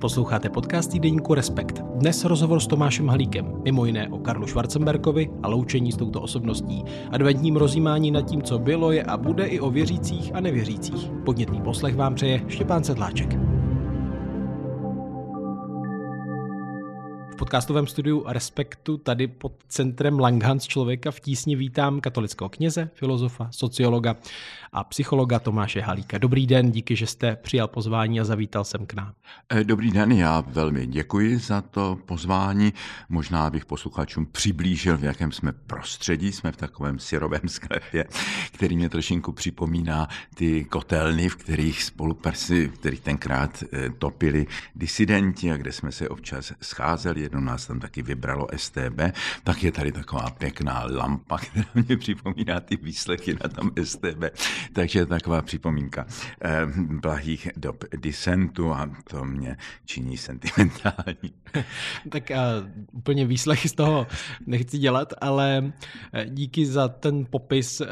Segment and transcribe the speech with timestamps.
[0.00, 1.82] Posloucháte podcast týdeníku Respekt.
[1.94, 6.84] Dnes rozhovor s Tomášem Halíkem, mimo jiné o Karlu Schwarzenbergovi a loučení s touto osobností.
[7.10, 11.10] Adventním rozjímání nad tím, co bylo, je a bude i o věřících a nevěřících.
[11.24, 13.57] Podnětný poslech vám přeje Štěpán Sedláček.
[17.38, 24.16] Podcastovém studiu Respektu tady pod centrem Langhans člověka v tísni vítám katolického kněze, filozofa, sociologa
[24.72, 26.18] a psychologa Tomáše Halíka.
[26.18, 29.12] Dobrý den, díky, že jste přijal pozvání a zavítal jsem k nám.
[29.52, 32.72] Eh, dobrý den, já velmi děkuji za to pozvání.
[33.08, 36.32] Možná bych posluchačům přiblížil, v jakém jsme prostředí.
[36.32, 38.04] Jsme v takovém syrovém sklepě,
[38.52, 45.52] který mě trošinku připomíná ty kotelny, v kterých spolupersi, v kterých tenkrát eh, topili disidenti
[45.52, 49.00] a kde jsme se občas scházeli jednou nás tam taky vybralo STB,
[49.44, 54.24] tak je tady taková pěkná lampa, která mě připomíná ty výslechy na tom STB.
[54.72, 56.06] Takže taková připomínka
[56.42, 61.32] eh, blahých dob disentu a to mě činí sentimentální.
[62.08, 62.44] tak a,
[62.92, 64.06] úplně výslechy z toho
[64.46, 65.72] nechci dělat, ale
[66.12, 67.86] eh, díky za ten popis eh,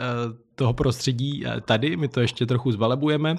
[0.55, 3.37] toho prostředí tady, my to ještě trochu zvelebujeme.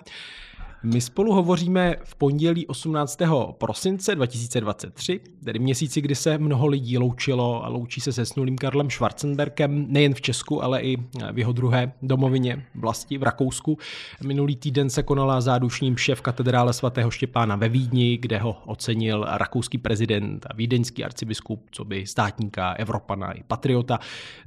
[0.84, 3.20] My spolu hovoříme v pondělí 18.
[3.52, 8.90] prosince 2023, tedy měsíci, kdy se mnoho lidí loučilo a loučí se se snulým Karlem
[8.90, 10.98] Schwarzenberkem nejen v Česku, ale i
[11.32, 13.78] v jeho druhé domovině vlasti v Rakousku.
[14.24, 19.78] Minulý týden se konala zádušním šéf katedrále svatého Štěpána ve Vídni, kde ho ocenil rakouský
[19.78, 24.00] prezident a vídeňský arcibiskup, co by státníka, Evropana i patriota.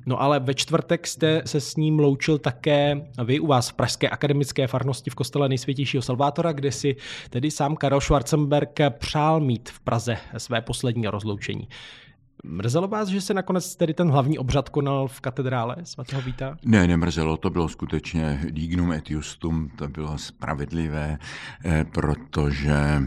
[0.06, 4.08] No ale ve čtvrtek jste se s ním loučil také vy u vás v Pražské
[4.08, 6.96] akademické farnosti v kostele nejsvětějšího Salvátora, kde si
[7.30, 11.68] tedy sám Karel Schwarzenberg přál mít v Praze své poslední rozloučení.
[12.44, 16.56] Mrzelo vás, že se nakonec tedy ten hlavní obřad konal v katedrále svatého Víta?
[16.64, 21.18] Ne, nemrzelo, to bylo skutečně dignum et justum, to bylo spravedlivé,
[21.64, 23.00] eh, protože eh,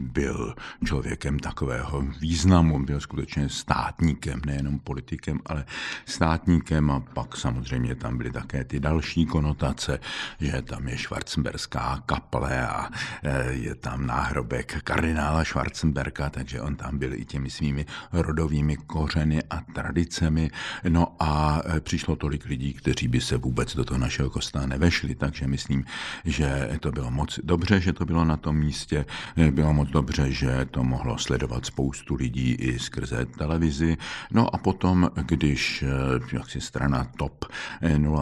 [0.00, 5.64] byl člověkem takového významu, byl skutečně státníkem, nejenom politikem, ale
[6.06, 10.00] státníkem a pak samozřejmě tam byly také ty další konotace,
[10.40, 12.88] že tam je Schwarzenberská kaple a
[13.22, 18.76] eh, je tam náhrobek kardinála Schwarzenberga, takže on tam byl i těmi svými rodovými rodovými
[18.76, 20.50] kořeny a tradicemi.
[20.88, 25.14] No a e, přišlo tolik lidí, kteří by se vůbec do toho našeho kostela nevešli,
[25.14, 25.84] takže myslím,
[26.24, 29.04] že to bylo moc dobře, že to bylo na tom místě.
[29.36, 33.96] E, bylo moc dobře, že to mohlo sledovat spoustu lidí i skrze televizi.
[34.32, 35.86] No a potom, když e,
[36.32, 37.44] jaksi strana TOP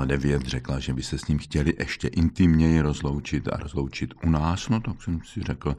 [0.07, 4.69] 09 řekla, že by se s ním chtěli ještě intimněji rozloučit a rozloučit u nás,
[4.69, 5.77] no tak jsem si řekl,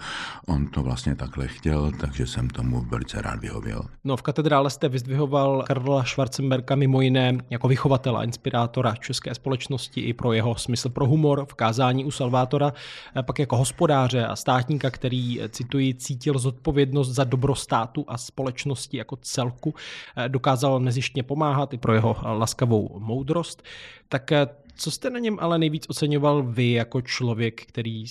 [0.48, 3.84] on to vlastně takhle chtěl, takže jsem tomu velice rád vyhověl.
[4.04, 10.14] No v katedrále jste vyzdvihoval Karla Schwarzenberga mimo jiné jako vychovatele, inspirátora české společnosti i
[10.14, 12.74] pro jeho smysl pro humor v kázání u Salvátora,
[13.22, 19.16] pak jako hospodáře a státníka, který, cituji, cítil zodpovědnost za dobro státu a společnosti jako
[19.16, 19.76] celku,
[20.28, 23.64] dokázal nezištně pomáhat i pro jeho laskavou moudrost.
[24.10, 24.32] Tak
[24.76, 28.08] co jste na něm ale nejvíc oceňoval vy jako člověk, který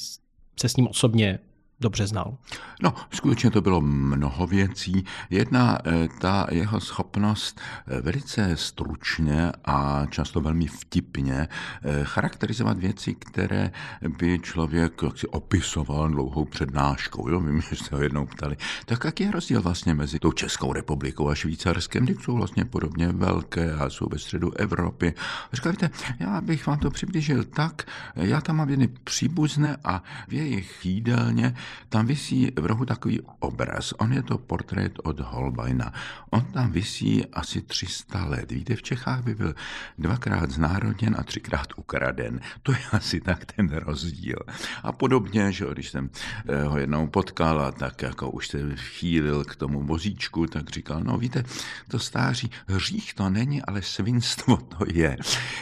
[0.61, 1.39] se s ním osobně
[1.81, 2.37] dobře znal?
[2.83, 5.05] No, skutečně to bylo mnoho věcí.
[5.31, 11.49] Jedna, eh, ta jeho schopnost eh, velice stručně a často velmi vtipně
[11.83, 13.71] eh, charakterizovat věci, které
[14.19, 17.29] by člověk si opisoval dlouhou přednáškou.
[17.29, 17.41] Jo?
[17.41, 18.57] Vím, že jste ho jednou ptali.
[18.87, 23.09] Tak jaký je rozdíl vlastně mezi tou Českou republikou a Švýcarskem, kdy jsou vlastně podobně
[23.09, 25.15] velké a jsou ve středu Evropy.
[25.53, 25.91] Říkal, víte,
[26.21, 27.83] já bych vám to přiblížil tak,
[28.17, 31.55] já tam mám jedny příbuzné a v jejich jídelně
[31.89, 33.93] tam visí v rohu takový obraz.
[33.99, 35.93] On je to portrét od Holbeina.
[36.31, 38.51] On tam visí asi 300 let.
[38.51, 39.55] Víte, v Čechách by byl
[39.99, 42.41] dvakrát znárodněn a třikrát ukraden.
[42.63, 44.39] To je asi tak ten rozdíl.
[44.83, 46.11] A podobně, že když jsem
[46.49, 51.01] eh, ho jednou potkal a tak jako už se chýlil k tomu vozíčku, tak říkal,
[51.05, 51.45] no víte,
[51.89, 55.17] to stáří hřích to není, ale svinstvo to je.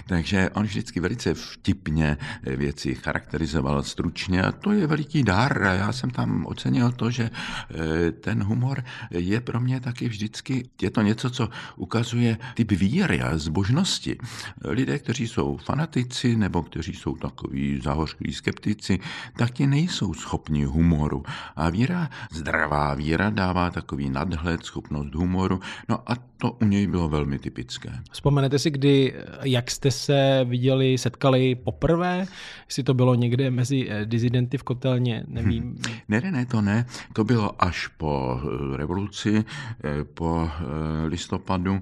[0.07, 5.63] Takže on vždycky velice vtipně věci charakterizoval stručně a to je veliký dar.
[5.63, 10.91] Já jsem tam ocenil to, že eh, ten humor je pro mě taky vždycky, je
[10.91, 14.19] to něco, co ukazuje typ víry a zbožnosti.
[14.65, 18.99] Lidé, kteří jsou fanatici nebo kteří jsou takový zahořklí skeptici,
[19.37, 21.23] taky nejsou schopni humoru.
[21.57, 25.61] A víra, zdravá víra dává takový nadhled, schopnost humoru.
[25.89, 27.93] No a to u něj bylo velmi typické.
[28.11, 32.27] Vzpomenete si, kdy, jak jste se viděli, setkali poprvé?
[32.67, 35.79] Jestli to bylo někde mezi eh, dizidenty v kotelně, nevím.
[36.09, 36.87] Ne, ne, ne, to ne.
[37.13, 39.45] To bylo až po eh, revoluci,
[39.85, 41.81] eh, po eh, listopadu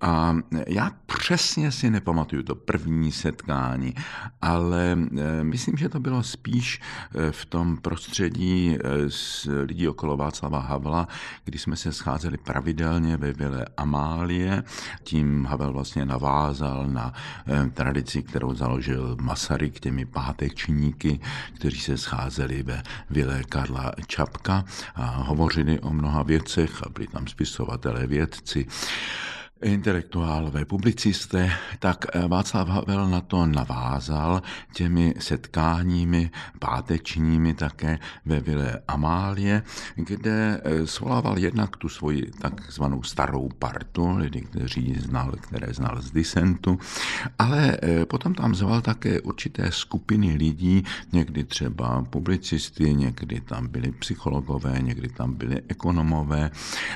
[0.00, 0.36] a
[0.68, 3.94] já přesně si nepamatuju to první setkání,
[4.42, 4.96] ale
[5.42, 6.80] myslím, že to bylo spíš
[7.30, 11.08] v tom prostředí s lidí okolo Václava Havla,
[11.44, 14.64] kdy jsme se scházeli pravidelně ve Vile Amálie.
[15.02, 17.12] Tím Havel vlastně navázal na
[17.74, 21.20] tradici, kterou založil Masaryk těmi pátečníky,
[21.54, 24.64] kteří se scházeli ve Vile Karla Čapka
[24.94, 28.66] a hovořili o mnoha věcech a byli tam spisovatelé, vědci
[29.62, 34.42] intelektuálové, publicisté, tak eh, Václav Havel na to navázal
[34.72, 39.62] těmi setkáními pátečními také ve Vile Amálie,
[39.94, 46.10] kde eh, svolával jednak tu svoji takzvanou starou partu, lidi, kteří znal, které znal z
[46.10, 46.78] disentu,
[47.38, 53.92] ale eh, potom tam zval také určité skupiny lidí, někdy třeba publicisty, někdy tam byli
[53.92, 56.50] psychologové, někdy tam byli ekonomové,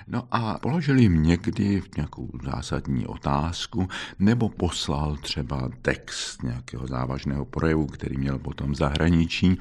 [0.08, 3.88] no a položili jim někdy v nějakou zásadní otázku,
[4.18, 9.58] nebo poslal třeba text nějakého závažného projevu, který měl potom zahraničí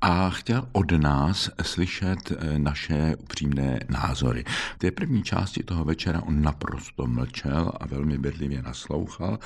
[0.00, 4.44] a chtěl od nás slyšet eh, naše upřímné názory.
[4.74, 9.38] V té první části toho večera on naprosto mlčel a velmi bedlivě naslouchal.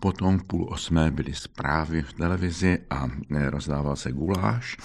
[0.00, 4.76] Potom v půl osmé byly zprávy v televizi a eh, rozdával se guláš.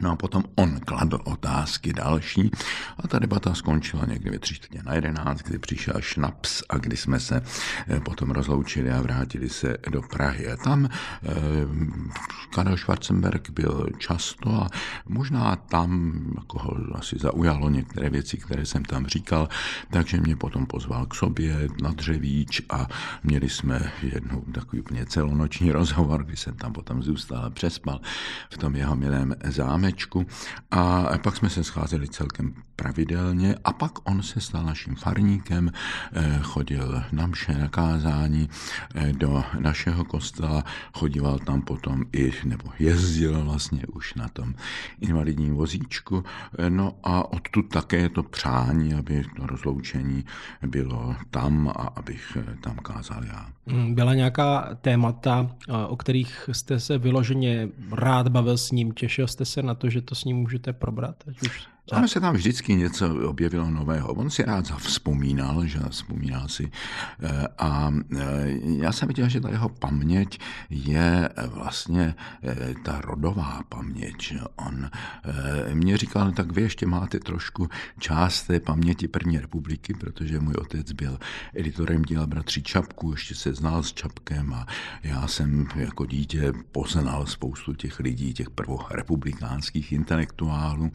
[0.00, 2.50] No a potom on kladl otázky další
[2.98, 4.54] a ta debata skončila někdy ve tři
[4.84, 7.42] na jedenáct, kdy přišel šnaps a kdy jsme se
[7.88, 10.52] eh, potom rozloučili a vrátili se do Prahy.
[10.52, 11.30] A tam eh,
[12.54, 14.68] Karel Schwarzenberg byl často a
[15.08, 19.48] možná tam jako ho asi zaujalo některé věci, které jsem tam říkal,
[19.90, 22.86] takže mě potom pozval k sobě na dřevíč a
[23.24, 28.00] měli jsme jednou takový úplně celonoční rozhovor, kdy jsem tam potom zůstal a přespal
[28.50, 30.26] v tom jeho milém zámečku zámečku
[30.70, 35.72] a pak jsme se scházeli celkem pravidelně a pak on se stal naším farníkem,
[36.12, 38.48] eh, chodil na mše, na kázání
[38.94, 44.54] eh, do našeho kostela, chodíval tam potom i, nebo jezdil vlastně už na tom
[45.00, 46.24] invalidním vozíčku,
[46.58, 50.24] eh, no a odtud také to přání, aby to rozloučení
[50.66, 53.46] bylo tam a abych tam kázal já.
[53.66, 55.50] Mm, byla nějaká témata,
[55.88, 60.02] o kterých jste se vyloženě rád bavil s ním, těšil jste se na to, že
[60.02, 61.24] to s ním můžete probrat?
[61.28, 64.12] Ať už Ono se tam vždycky něco objevilo nového.
[64.12, 66.70] On si rád vzpomínal, že vzpomínal si.
[67.22, 68.18] Eh, a eh,
[68.62, 70.40] já jsem viděl, že ta jeho paměť
[70.70, 74.34] je vlastně eh, ta rodová paměť.
[74.56, 74.90] On
[75.74, 77.68] mě říkal, tak vy ještě máte trošku
[77.98, 81.18] část té paměti první republiky, protože můj otec byl
[81.54, 84.66] editorem díla Bratří Čapku, ještě se znal s Čapkem a
[85.02, 90.92] já jsem jako dítě poznal spoustu těch lidí, těch prvorepublikánských intelektuálů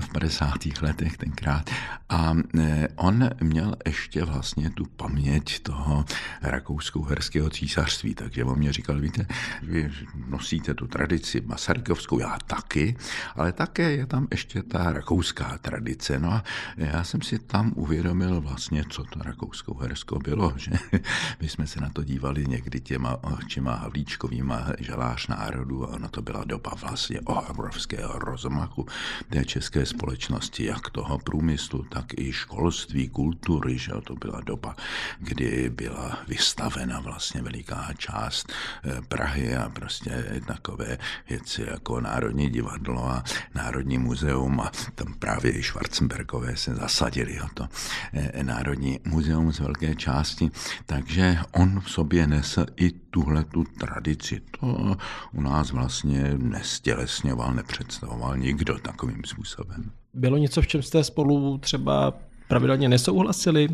[0.00, 0.52] v 50.
[0.82, 1.70] letech tenkrát.
[2.08, 6.04] A e, on měl ještě vlastně tu paměť toho
[6.42, 9.26] rakousko-herského císařství, takže on mě říkal, víte,
[9.62, 9.92] vy
[10.28, 12.96] nosíte tu tradici masarykovskou, já taky,
[13.34, 16.18] ale také je tam ještě ta rakouská tradice.
[16.18, 16.44] No a
[16.76, 20.70] já jsem si tam uvědomil vlastně, co to rakousko-hersko bylo, že
[21.40, 26.22] my jsme se na to dívali někdy těma očima havlíčkovýma žalář národu a ono to
[26.22, 28.86] byla doba vlastně obrovského rozmachu
[29.28, 34.76] té české společnosti společnosti, jak toho průmyslu, tak i školství, kultury, že to byla doba,
[35.18, 40.98] kdy byla vystavena vlastně veliká část eh, Prahy a prostě takové
[41.28, 43.24] věci jako Národní divadlo a
[43.54, 47.68] Národní muzeum a tam právě i Schwarzenbergové se zasadili o to
[48.12, 50.50] eh, Národní muzeum z velké části,
[50.86, 54.40] takže on v sobě nesl i tuhle tu tradici.
[54.60, 54.96] To
[55.32, 59.93] u nás vlastně nestělesňoval, nepředstavoval nikdo takovým způsobem.
[60.14, 62.14] Bylo něco, v čem jste spolu třeba
[62.48, 63.68] pravidelně nesouhlasili?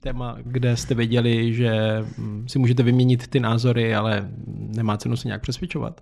[0.00, 2.04] Téma, kde jste věděli, že
[2.46, 4.28] si můžete vyměnit ty názory, ale
[4.76, 6.00] nemá cenu se nějak přesvědčovat?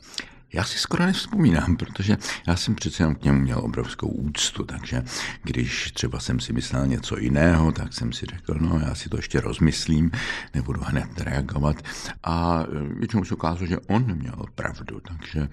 [0.53, 5.05] Já si skoro nevzpomínám, protože já jsem přece jenom k němu měl obrovskou úctu, takže
[5.43, 9.17] když třeba jsem si myslel něco jiného, tak jsem si řekl, no já si to
[9.17, 10.11] ještě rozmyslím,
[10.55, 11.77] nebudu hned reagovat.
[12.25, 15.49] A e, většinou se ukázalo, že on měl pravdu, takže e,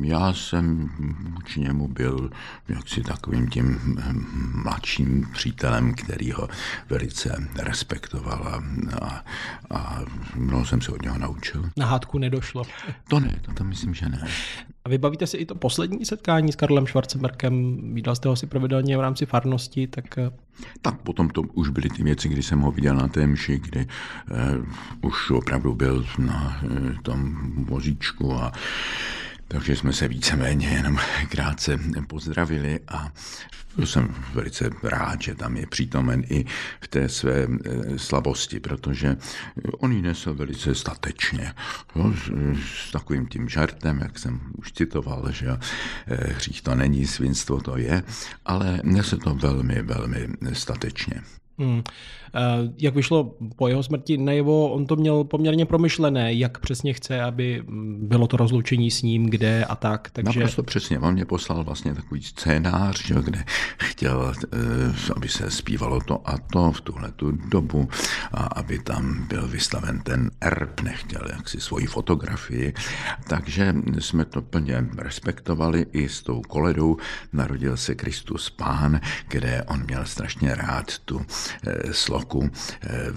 [0.00, 0.90] já jsem
[1.34, 2.30] vůči němu byl
[2.68, 3.80] jaksi takovým tím
[4.64, 6.48] mladším přítelem, který ho
[6.90, 8.62] velice respektoval a,
[9.06, 9.24] a,
[9.70, 10.00] a
[10.34, 11.70] mnoho jsem se od něho naučil.
[11.76, 12.62] Na hádku nedošlo.
[13.08, 14.28] To ne, to tam myslím, že ne.
[14.84, 17.78] A vybavíte si i to poslední setkání s Karlem Schwarzenberkem?
[17.94, 20.18] Viděl jste ho si pravidelně v rámci farnosti, tak...
[20.18, 20.30] Eh,
[20.82, 23.86] tak potom to už byly ty věci, kdy jsem ho viděl na té mši, kdy
[24.30, 26.70] uh, už opravdu byl na uh,
[27.02, 28.52] tom vozíčku a
[29.48, 30.98] Takže jsme se víceméně jenom
[31.28, 33.12] krátce pozdravili a
[33.84, 36.44] jsem velice rád, že tam je přítomen i
[36.80, 39.16] v té své eh, slabosti, protože
[39.78, 41.54] on ji nesl velice statečně.
[42.14, 42.30] S,
[42.86, 47.76] s takovým tím žartem, jak jsem už citoval, že eh, hřích to není, svinstvo to
[47.76, 48.02] je,
[48.44, 51.22] ale nesl to velmi, velmi statečně.
[51.58, 51.82] Hmm.
[52.34, 57.22] Eh, jak vyšlo po jeho smrti najevo, on to měl poměrně promyšlené, jak přesně chce,
[57.22, 60.10] aby mm, bylo to rozloučení s ním, kde a tak.
[60.10, 60.40] Takže...
[60.40, 60.98] Naprosto přesně.
[60.98, 63.44] On mě poslal vlastně takový scénář, že, kde
[63.78, 67.88] chtěl, eh, aby se zpívalo to a to v tuhle tu dobu
[68.32, 72.74] a aby tam byl vystaven ten erb, nechtěl jaksi svoji fotografii.
[73.28, 76.96] Takže jsme to plně respektovali i s tou koledou.
[77.32, 81.20] Narodil se Kristus Pán, kde on měl strašně rád tu
[81.66, 82.50] eh, slovo roku
[82.82, 83.12] eh,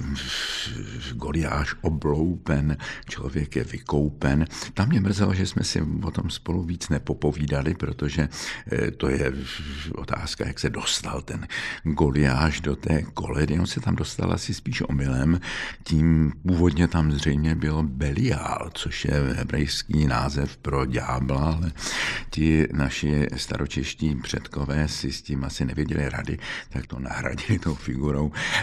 [1.13, 2.77] Goliáš obloupen,
[3.09, 4.45] člověk je vykoupen.
[4.73, 8.29] Tam mě mrzelo, že jsme si o tom spolu víc nepopovídali, protože
[8.71, 9.33] eh, to je
[9.95, 11.47] otázka, jak se dostal ten
[11.83, 13.59] Goliáš do té koledy.
[13.59, 15.39] On se tam dostal asi spíš omylem.
[15.83, 21.71] Tím původně tam zřejmě bylo Belial, což je hebrejský název pro ďábla, ale
[22.29, 26.37] ti naši staročeští předkové si s tím asi nevěděli rady,
[26.69, 28.16] tak to nahradili tou figurou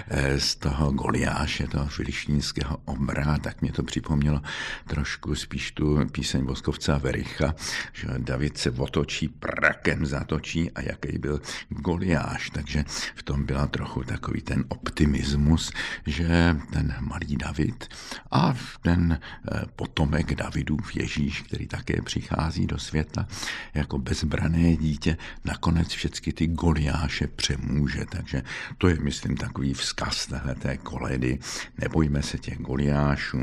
[0.08, 4.40] eh, z toho Goliáše, toho filištínského obra, tak mě to připomnělo
[4.86, 7.54] trošku spíš tu píseň Voskovce a Vericha,
[7.92, 12.50] že David se otočí, prakem zatočí a jaký byl Goliáš.
[12.50, 12.84] Takže
[13.14, 15.72] v tom byla trochu takový ten optimismus,
[16.06, 17.88] že ten malý David
[18.30, 23.26] a ten eh, potomek Davidův Ježíš, který také přichází do světa
[23.74, 28.04] jako bezbrané dítě, nakonec všechny ty Goliáše přemůže.
[28.08, 28.42] Takže
[28.78, 31.38] to je, myslím, takový vzkaz z té koledy,
[31.78, 33.38] nebojme se těch goliášů,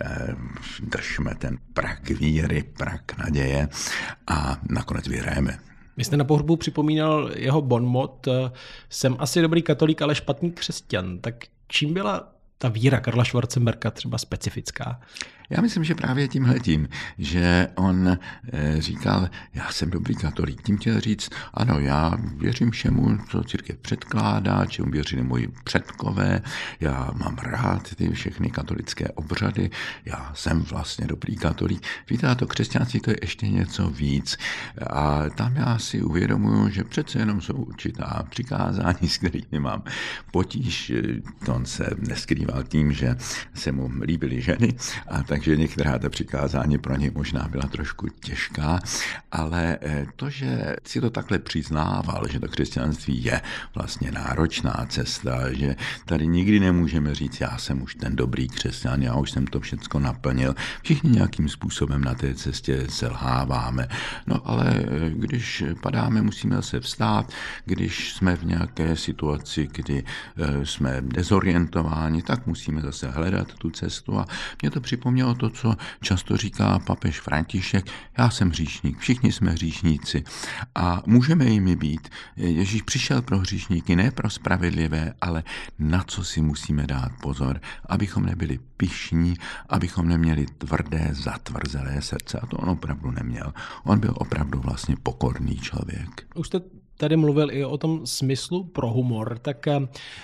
[0.00, 0.34] eh,
[0.80, 3.68] držme ten prak víry, prak naděje
[4.26, 5.58] a nakonec vyhrajeme.
[5.96, 8.28] Vy jste na pohřbu připomínal jeho bonmot,
[8.90, 11.18] jsem asi dobrý katolík, ale špatný křesťan.
[11.18, 11.34] Tak
[11.68, 15.00] čím byla ta víra Karla Schwarzenberga třeba specifická?
[15.50, 16.88] Já myslím, že právě tímhletím,
[17.18, 23.18] že on eh, říkal, já jsem dobrý katolík, tím chtěl říct, ano, já věřím všemu,
[23.28, 26.42] co církev předkládá, čemu věřili moji předkové,
[26.80, 29.70] já mám rád ty všechny katolické obřady,
[30.04, 31.86] já jsem vlastně dobrý katolík.
[32.10, 34.36] Víte, a to křesťanství to je ještě něco víc.
[34.90, 39.82] A tam já si uvědomuju, že přece jenom jsou určitá přikázání, s kterými mám
[40.32, 40.92] potíž.
[41.48, 43.16] On se neskrýval tím, že
[43.54, 44.74] se mu líbily ženy
[45.08, 48.80] a tak takže některá ta přikázání pro ně možná byla trošku těžká,
[49.32, 53.40] ale eh, to, že si to takhle přiznával, že to křesťanství je
[53.74, 59.14] vlastně náročná cesta, že tady nikdy nemůžeme říct, já jsem už ten dobrý křesťan, já
[59.14, 60.54] už jsem to všecko naplnil.
[60.82, 63.88] Všichni nějakým způsobem na té cestě selháváme.
[64.26, 67.32] No ale eh, když padáme, musíme se vstát,
[67.64, 70.04] když jsme v nějaké situaci, kdy
[70.36, 74.26] eh, jsme dezorientováni, tak musíme zase hledat tu cestu a
[74.62, 77.86] mě to připomnělo zaznělo to, co často říká papež František,
[78.18, 80.24] já jsem hříšník, všichni jsme hříšníci
[80.74, 82.08] a můžeme jimi být.
[82.36, 85.42] Ježíš přišel pro hříšníky, ne pro spravedlivé, ale
[85.78, 89.34] na co si musíme dát pozor, abychom nebyli pišní,
[89.68, 92.38] abychom neměli tvrdé, zatvrzelé srdce.
[92.38, 93.52] A to on opravdu neměl.
[93.84, 96.26] On byl opravdu vlastně pokorný člověk.
[96.34, 96.60] Už jste
[96.96, 99.80] tady mluvil i o tom smyslu pro humor, tak eh,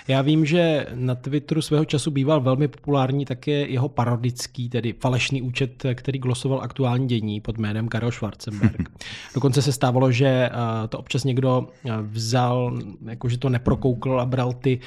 [0.07, 5.41] já vím, že na Twitteru svého času býval velmi populární také jeho parodický, tedy falešný
[5.41, 8.89] účet, který glosoval aktuální dění pod jménem Karel Schwarzenberg.
[9.33, 10.49] Dokonce se stávalo, že eh,
[10.87, 14.79] to občas někdo eh, vzal, jakože to neprokoukl a bral ty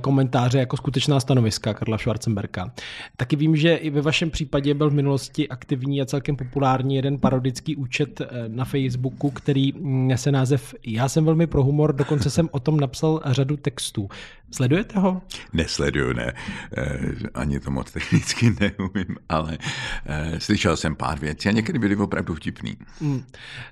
[0.00, 2.72] komentáře jako skutečná stanoviska Karla Schwarzenberga.
[3.16, 7.18] Taky vím, že i ve vašem případě byl v minulosti aktivní a celkem populární jeden
[7.18, 12.60] parodický účet na Facebooku, který nese název Já jsem velmi pro humor, dokonce jsem o
[12.60, 14.08] tom napsal řadu textů.
[14.50, 15.22] Sledujete ho?
[15.52, 16.32] Nesleduju, ne.
[16.76, 16.98] E,
[17.34, 19.58] ani to moc technicky neumím, ale
[20.06, 22.76] e, slyšel jsem pár věcí a někdy byly opravdu vtipný.
[23.00, 23.22] Mm.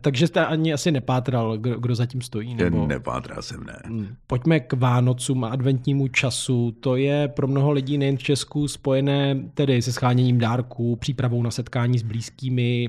[0.03, 2.55] Takže jste ani asi nepátral, kdo, kdo zatím stojí?
[2.55, 2.87] Nebo...
[2.87, 3.79] Nepátral jsem, ne.
[3.89, 4.09] Mm.
[4.27, 6.71] Pojďme k Vánocům a adventnímu času.
[6.81, 11.51] To je pro mnoho lidí nejen v Česku spojené tedy se scháněním dárků, přípravou na
[11.51, 12.89] setkání s blízkými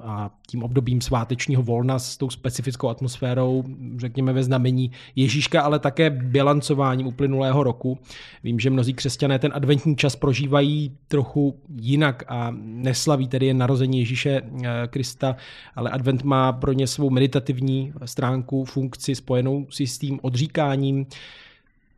[0.00, 3.64] a tím obdobím svátečního volna s tou specifickou atmosférou
[3.96, 7.98] řekněme, ve znamení Ježíška, ale také bilancováním uplynulého roku.
[8.44, 13.98] Vím, že mnozí křesťané ten adventní čas prožívají trochu jinak a neslaví tedy jen narození
[13.98, 15.36] Ježíše eh, Krista,
[15.74, 21.06] ale advent má pro ně svou meditativní stránku, funkci spojenou s jistým odříkáním.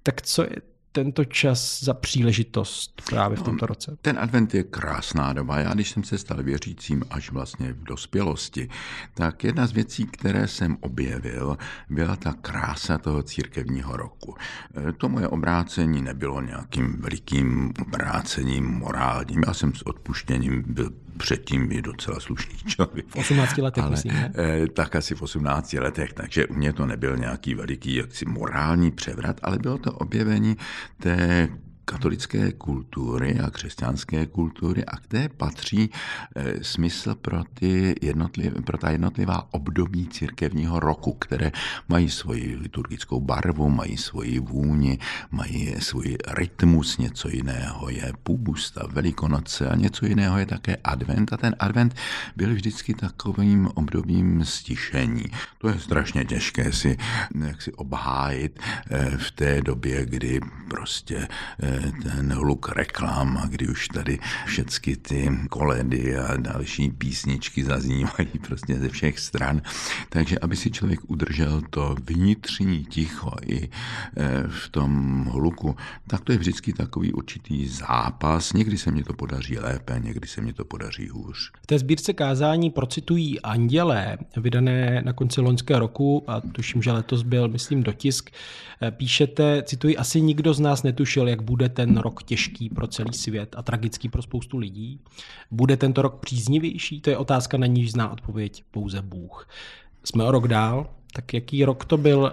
[0.02, 3.96] Tak co je tento čas za příležitost právě v no, tomto roce?
[4.02, 5.58] Ten advent je krásná doba.
[5.58, 8.68] Já, když jsem se stal věřícím až vlastně v dospělosti,
[9.14, 11.58] tak jedna z věcí, které jsem objevil,
[11.90, 14.34] byla ta krása toho církevního roku.
[14.88, 19.42] E, to moje obrácení nebylo nějakým velikým obrácením morálním.
[19.46, 23.06] Já jsem s odpuštěním byl předtím i docela slušný člověk.
[23.08, 24.32] V 18 letech, Ale, myslím, ne?
[24.34, 28.90] Eh, tak asi v 18 letech, takže u mě to nebyl nějaký veliký jaksi morální
[28.90, 30.56] převrat, ale bylo to objevení
[30.98, 31.48] té
[31.90, 38.90] katolické kultury a křesťanské kultury a kde patří e, smysl pro, ty jednotliv, pro ta
[38.90, 41.52] jednotlivá období církevního roku, které
[41.88, 44.98] mají svoji liturgickou barvu, mají svoji vůni,
[45.30, 51.36] mají svůj rytmus, něco jiného je půbusta, velikonoce a něco jiného je také advent a
[51.36, 51.94] ten advent
[52.36, 55.24] byl vždycky takovým obdobím stišení.
[55.58, 56.96] To je strašně těžké si,
[57.46, 61.28] jak si obhájit e, v té době, kdy prostě
[61.62, 68.74] e, ten hluk reklam kdy už tady všechny ty koledy a další písničky zaznívají prostě
[68.74, 69.62] ze všech stran.
[70.08, 73.68] Takže aby si člověk udržel to vnitřní ticho i e,
[74.48, 78.52] v tom hluku, tak to je vždycky takový určitý zápas.
[78.52, 81.52] Někdy se mi to podaří lépe, někdy se mi to podaří hůř.
[81.62, 87.22] V té sbírce kázání procitují Andělé, vydané na konci loňského roku a tuším, že letos
[87.22, 88.30] byl, myslím, dotisk.
[88.82, 93.12] E, píšete, cituji, asi nikdo z nás netušil, jak bude ten rok těžký pro celý
[93.12, 95.00] svět a tragický pro spoustu lidí?
[95.50, 97.00] Bude tento rok příznivější?
[97.00, 99.48] To je otázka, na níž zná odpověď pouze Bůh.
[100.04, 102.32] Jsme o rok dál, tak jaký rok to byl,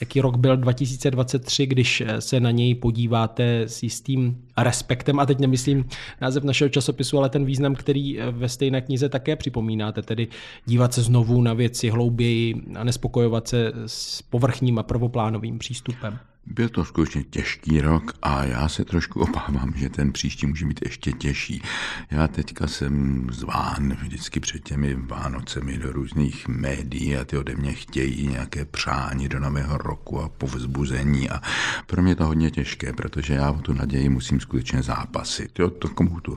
[0.00, 5.84] jaký rok byl 2023, když se na něj podíváte s jistým respektem, a teď nemyslím
[6.20, 10.28] název našeho časopisu, ale ten význam, který ve stejné knize také připomínáte, tedy
[10.66, 16.18] dívat se znovu na věci hlouběji a nespokojovat se s povrchním a prvoplánovým přístupem.
[16.46, 20.80] Byl to skutečně těžký rok a já se trošku obávám, že ten příští může být
[20.84, 21.62] ještě těžší.
[22.10, 27.72] Já teďka jsem zván vždycky před těmi Vánocemi do různých médií a ty ode mě
[27.72, 31.40] chtějí nějaké přání do nového roku a povzbuzení a
[31.86, 35.58] pro mě to hodně těžké, protože já o tu naději musím skutečně zápasit.
[35.58, 36.36] Jo, to komu tu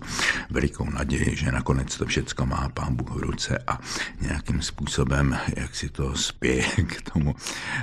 [0.50, 3.80] velikou naději, že nakonec to všecko má pán Bůh v ruce a
[4.22, 7.36] nějakým způsobem, jak si to spěje k tomu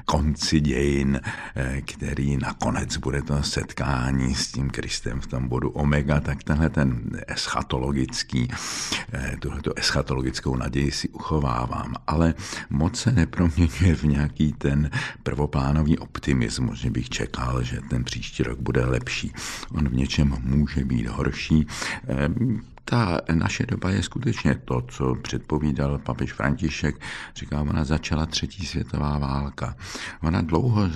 [0.05, 1.21] konci dějin,
[1.57, 1.83] eh,
[2.15, 7.11] který nakonec bude to setkání s tím Kristem v tom bodu omega, tak tenhle ten
[7.27, 8.49] eschatologický,
[9.13, 12.35] eh, tuhleto eschatologickou naději si uchovávám, ale
[12.71, 14.91] moc se neproměňuje v nějaký ten
[15.23, 19.33] prvoplánový optimismus, že bych čekal, že ten příští rok bude lepší.
[19.71, 21.67] On v něčem může být horší.
[22.85, 27.01] Ta naše doba je skutečně to, co předpovídal papež František.
[27.37, 29.77] Říká, ona začala třetí světová válka.
[30.23, 30.91] Ona dlouho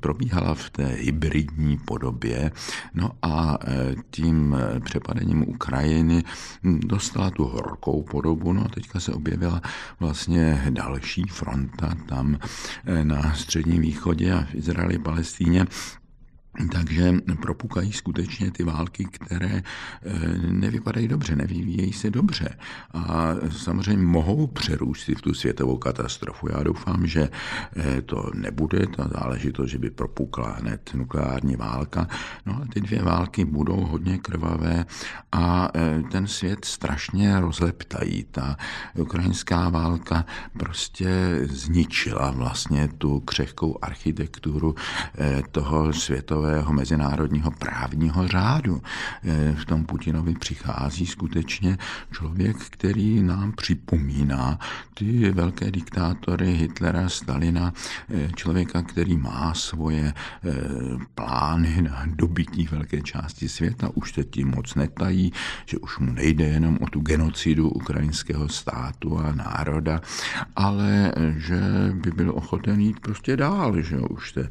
[0.00, 2.52] probíhala v té hybridní podobě,
[2.94, 6.22] no a e, tím přepadením Ukrajiny
[6.64, 9.60] dostala tu horkou podobu, no a teďka se objevila
[10.00, 12.38] vlastně další fronta tam
[12.84, 15.66] e, na středním východě a v Izraeli, Palestíně,
[16.72, 22.48] takže propukají skutečně ty války, které eh, nevypadají dobře, nevyvíjejí se dobře.
[22.94, 26.48] A samozřejmě mohou přerůstit v tu světovou katastrofu.
[26.52, 27.28] Já doufám, že
[27.76, 32.08] eh, to nebude ta záležitost, že by propukla hned nukleární válka.
[32.46, 34.86] No a ty dvě války budou hodně krvavé
[35.32, 38.24] a eh, ten svět strašně rozleptají.
[38.30, 38.56] Ta
[38.94, 40.24] ukrajinská válka
[40.58, 44.74] prostě zničila vlastně tu křehkou architekturu
[45.50, 48.82] toho světového světového mezinárodního právního řádu.
[49.24, 51.78] Eh, v tom Putinovi přichází skutečně
[52.12, 54.58] člověk, který nám připomíná
[54.94, 57.72] ty velké diktátory Hitlera, Stalina,
[58.10, 60.52] eh, člověka, který má svoje eh,
[61.14, 65.32] plány na dobytí velké části světa, už se tím moc netají,
[65.66, 70.00] že už mu nejde jenom o tu genocidu ukrajinského státu a národa,
[70.56, 71.60] ale že
[71.94, 74.48] by byl ochoten jít prostě dál, že už, te,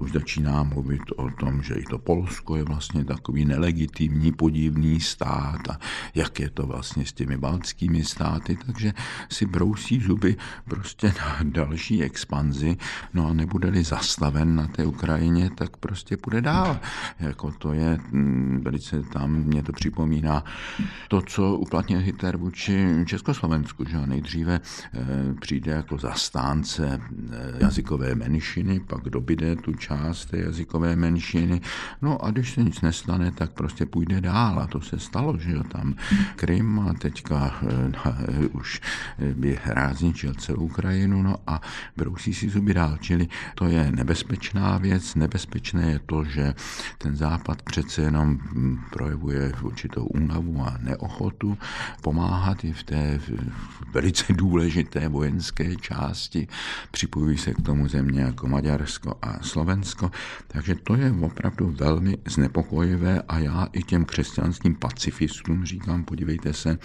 [0.00, 5.00] už začíná mluvit o o tom, že i to Polsko je vlastně takový nelegitimní, podivný
[5.00, 5.78] stát a
[6.14, 8.92] jak je to vlastně s těmi baltskými státy, takže
[9.30, 12.76] si brousí zuby prostě na další expanzi,
[13.14, 16.80] no a nebude-li zastaven na té Ukrajině, tak prostě půjde dál.
[17.20, 20.44] Jako to je mm, velice tam, mě to připomíná
[21.08, 25.00] to, co uplatnil Hitler vůči Československu, že nejdříve eh,
[25.40, 27.00] přijde jako zastánce
[27.32, 31.60] eh, jazykové menšiny, pak dobíde tu část té jazykové menšiny, menšiny.
[32.02, 34.58] No a když se nic nestane, tak prostě půjde dál.
[34.58, 35.94] A to se stalo, že jo, tam
[36.36, 38.80] Krym a teďka uh, už
[39.34, 41.60] by rád zničil celou Ukrajinu, no a
[41.96, 46.54] brousí si zuby dál, čili to je nebezpečná věc, nebezpečné je to, že
[46.98, 48.38] ten západ přece jenom
[48.90, 51.58] projevuje určitou únavu a neochotu
[52.02, 52.64] pomáhat.
[52.64, 53.20] I v té
[53.92, 56.48] velice důležité vojenské části.
[56.90, 60.10] Připojují se k tomu země jako Maďarsko a Slovensko,
[60.48, 66.78] takže to je opravdu velmi znepokojivé a já i těm křesťanským pacifistům říkám, podívejte se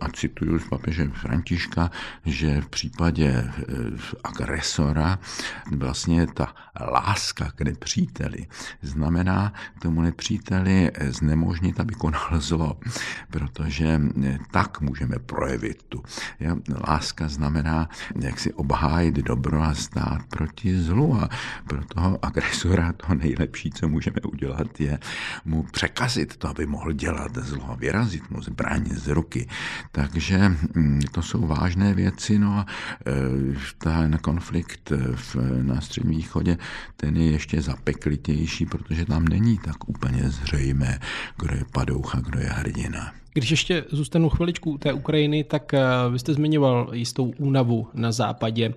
[0.00, 1.90] a cituju z papeže Františka,
[2.24, 3.52] že v případě eh,
[4.24, 5.18] agresora
[5.76, 8.46] vlastně ta láska k nepříteli
[8.82, 12.80] znamená tomu nepříteli znemožnit, aby konal zlo,
[13.30, 14.00] protože
[14.50, 16.02] tak můžeme projevit tu.
[16.88, 17.88] Láska znamená
[18.20, 21.28] jak si obhájit dobro a stát proti zlu a
[21.66, 24.98] pro toho agresora to nejlepší, co můžeme udělat, je
[25.44, 29.48] mu překazit to, aby mohl dělat zlo, vyrazit mu zbraň z ruky.
[29.92, 32.66] Takže mm, to jsou vážné věci, no a
[33.06, 36.58] e, ten konflikt v, na Středním východě,
[36.96, 41.00] ten je ještě zapeklitější, protože tam není tak úplně zřejmé,
[41.38, 43.12] kdo je padoucha, kdo je hrdina.
[43.38, 48.74] Když ještě zůstanu chviličku té Ukrajiny, tak eh, vy jste zmiňoval jistou únavu na západě.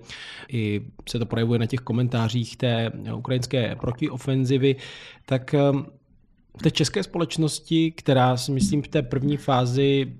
[0.52, 4.76] I se to projevuje na těch komentářích té ukrajinské protiofenzivy.
[5.26, 5.58] Tak eh,
[6.58, 10.12] v té české společnosti, která si myslím v té první fázi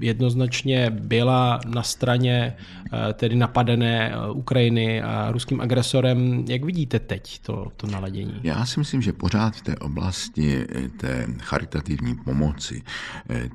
[0.00, 2.56] jednoznačně byla na straně
[2.92, 6.44] eh, tedy napadené eh, Ukrajiny a ruským agresorem.
[6.48, 8.40] Jak vidíte teď to, to naladění?
[8.42, 12.82] Já si myslím, že pořád v té oblasti eh, té charitativní pomoci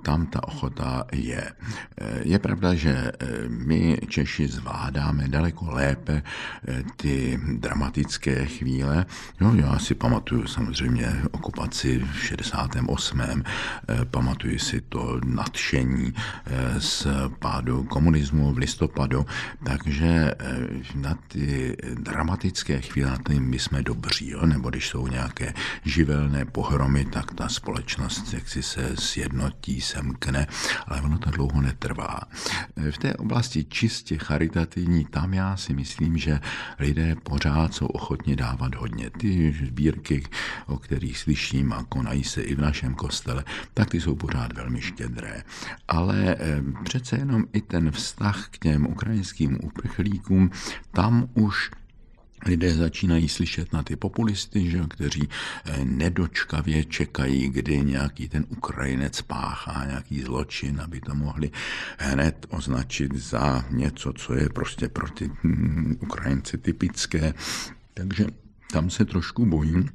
[0.04, 1.52] tam ta ochota je.
[2.22, 3.12] Je pravda, že
[3.48, 6.24] my Češi zvládáme daleko lépe
[6.98, 9.06] ty dramatické chvíle.
[9.42, 13.44] Jo, já si pamatuju samozřejmě okupaci v 68.
[14.12, 16.13] Pamatuju si to nadšení
[16.78, 17.08] z
[17.40, 19.26] pádu komunismu v listopadu,
[19.66, 20.36] takže eh,
[20.96, 24.46] na ty dramatické chvíle, na tím my jsme dobří, jo?
[24.46, 25.54] nebo když jsou nějaké
[25.86, 30.48] živelné pohromy, tak ta společnost jak si se sjednotí, semkne,
[30.88, 32.20] ale ono to dlouho netrvá.
[32.76, 36.40] Eh, v té oblasti čistě charitativní, tam já si myslím, že
[36.80, 39.10] lidé pořád jsou ochotni dávat hodně.
[39.10, 40.24] Ty sbírky,
[40.66, 44.82] o kterých slyším a konají se i v našem kostele, tak ty jsou pořád velmi
[44.82, 45.44] štědré
[45.94, 46.38] ale
[46.84, 50.52] přece jenom i ten vztah k těm ukrajinským uprchlíkům,
[50.92, 51.72] tam už
[52.46, 55.30] lidé začínají slyšet na ty populisty, že, kteří
[55.66, 61.52] eh, nedočkavě čekají, kdy nějaký ten Ukrajinec páchá nějaký zločin, aby to mohli
[61.98, 67.34] hned označit za něco, co je prostě pro ty hm, Ukrajinci typické.
[67.94, 68.26] Takže
[68.72, 69.90] tam se trošku bojím,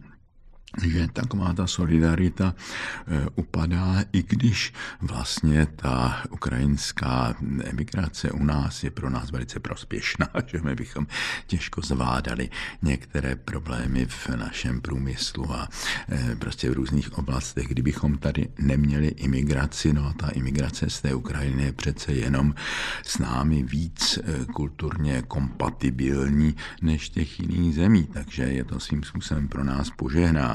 [0.83, 8.91] že taková ta solidarita eh, upadá, i když vlastně ta ukrajinská emigrace u nás je
[8.91, 11.07] pro nás velice prospěšná, že my bychom
[11.47, 12.51] těžko zvládali
[12.83, 15.69] některé problémy v našem průmyslu a
[16.09, 21.15] eh, prostě v různých oblastech, kdybychom tady neměli imigraci, no a ta imigrace z té
[21.15, 22.55] Ukrajiny je přece jenom
[23.03, 29.49] s námi víc eh, kulturně kompatibilní než těch jiných zemí, takže je to svým způsobem
[29.49, 29.91] pro nás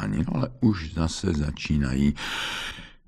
[0.07, 2.15] no, ale už zase začínají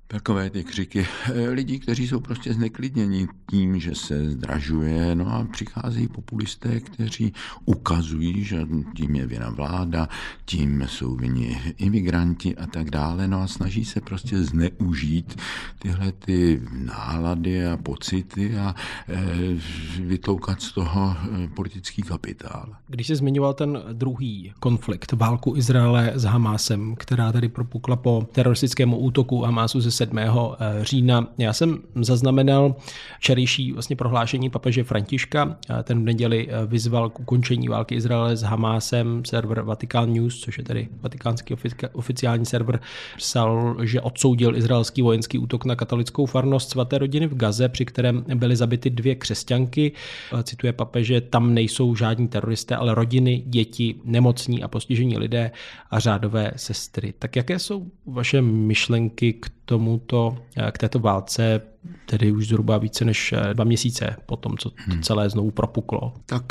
[0.06, 5.46] takové ty křiky eh, lidí, kteří jsou prostě zneklidněni tím, že se zdražuje, no a
[5.52, 7.32] přicházejí populisté, kteří
[7.64, 8.66] ukazují, že
[8.96, 10.08] tím je vina vláda,
[10.44, 15.36] tím jsou vini imigranti a tak dále, no a snaží se prostě zneužít
[15.78, 18.74] tyhle ty nálady a pocity a
[19.08, 19.56] e,
[20.02, 22.76] vytloukat z toho eh, politický kapitál.
[22.88, 28.94] Když se zmiňoval ten druhý konflikt, válku Izraele s Hamásem, která tady propukla po teroristickém
[28.94, 30.18] útoku Hamásu ze 7.
[30.18, 31.28] Eh, října.
[31.38, 32.76] Já jsem zaznamenal
[33.18, 35.56] včerejší vlastně prohlášení papeže Františka.
[35.82, 39.24] Ten v neděli eh, vyzval k ukončení války Izraele s Hamásem.
[39.24, 41.54] Server Vatican News, což je tedy vatikánský
[41.92, 42.80] oficiální server,
[43.16, 48.24] psal, že odsoudil izraelský vojenský útok na katolickou farnost svaté rodiny v Gaze, při kterém
[48.34, 49.92] byly zabity dvě křesťanky.
[50.32, 55.50] Eh, cituje papeže, tam nejsou žádní teroristé, ale rodiny, děti, nemocní a postižení lidé
[55.90, 57.14] a řádové sestry.
[57.18, 61.60] Tak jaké jsou vaše myšlenky k tomuto, eh, k této válce
[62.06, 65.02] tedy už zhruba více než eh, dva měsíce po tom, co to hmm.
[65.02, 66.14] celé znovu propuklo.
[66.26, 66.44] Tak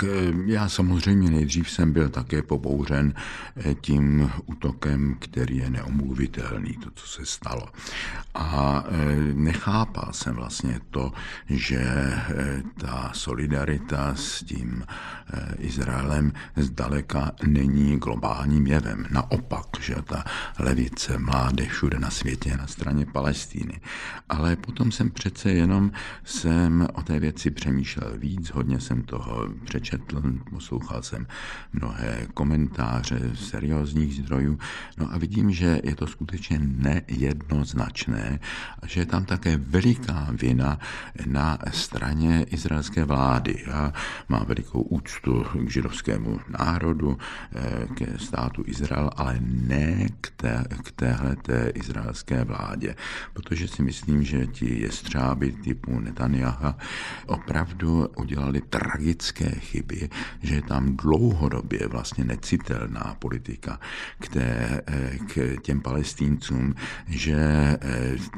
[0.45, 3.13] já samozřejmě nejdřív jsem byl také pobouřen
[3.81, 7.65] tím útokem, který je neomluvitelný, to, co se stalo.
[8.35, 8.83] A
[9.33, 11.11] nechápal jsem vlastně to,
[11.49, 11.85] že
[12.77, 14.83] ta solidarita s tím
[15.59, 19.05] Izraelem zdaleka není globálním jevem.
[19.11, 20.23] Naopak, že ta
[20.59, 23.81] levice, mládež všude na světě na straně Palestíny.
[24.29, 25.91] Ale potom jsem přece jenom
[26.23, 31.27] jsem o té věci přemýšlel víc, hodně jsem toho přečetl, poslouchal jsem
[31.73, 34.59] mnohé komentáře seriózních zdrojů,
[34.97, 38.39] no a vidím, že je to skutečně nejednoznačné
[38.81, 40.79] a že je tam také veliká vina
[41.25, 43.63] na straně izraelské vlády.
[43.67, 43.93] Já
[44.29, 47.17] mám velikou úctu k židovskému národu,
[47.55, 52.95] eh, ke státu Izrael, ale ne k, té, k téhle té izraelské vládě,
[53.33, 56.73] protože si myslím, že ti jestřáby typu Netanyahu
[57.25, 60.09] opravdu udělali tragické chyby,
[60.41, 63.79] že je tam dlouhodobě vlastně necitelná politika
[64.19, 64.81] k, té,
[65.27, 66.75] k těm palestíncům,
[67.07, 67.77] že eh,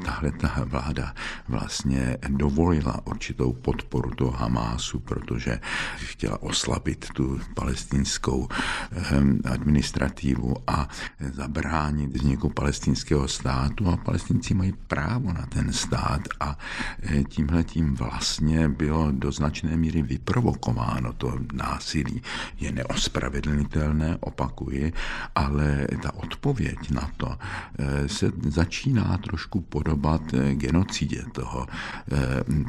[0.04, 1.14] tahle ta vláda
[1.48, 5.60] vlastně dovolila určitou podporu toho Hamásu, protože
[5.96, 10.88] chtěla oslabit tu palestinskou eh, administrativu a
[11.32, 13.88] zabránit vzniku palestinského státu.
[13.88, 16.57] A palestinci mají právo na ten stát a
[17.02, 22.22] e, tímhle tím vlastně bylo do značné míry vyprovokováno to násilí.
[22.60, 24.92] Je neospravedlnitelné, opakuji,
[25.34, 27.36] ale ta odpověď na to
[27.78, 31.66] e, se začíná trošku podobat e, genocidě toho,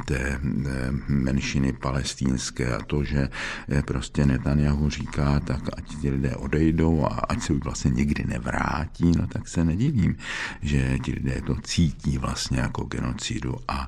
[0.05, 0.39] té
[1.07, 3.29] menšiny palestínské a to, že
[3.85, 9.27] prostě Netanyahu říká, tak ať ti lidé odejdou a ať se vlastně nikdy nevrátí, no
[9.27, 10.15] tak se nedivím,
[10.61, 13.78] že ti lidé to cítí vlastně jako genocidu a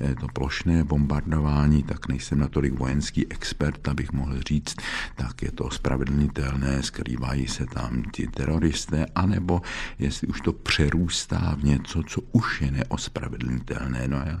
[0.00, 4.76] e, to plošné bombardování, tak nejsem natolik vojenský expert, abych mohl říct,
[5.16, 9.62] tak je to spravedlnitelné, skrývají se tam ti teroristé, anebo
[9.98, 14.08] jestli už to přerůstá v něco, co už je neospravedlnitelné.
[14.08, 14.40] No a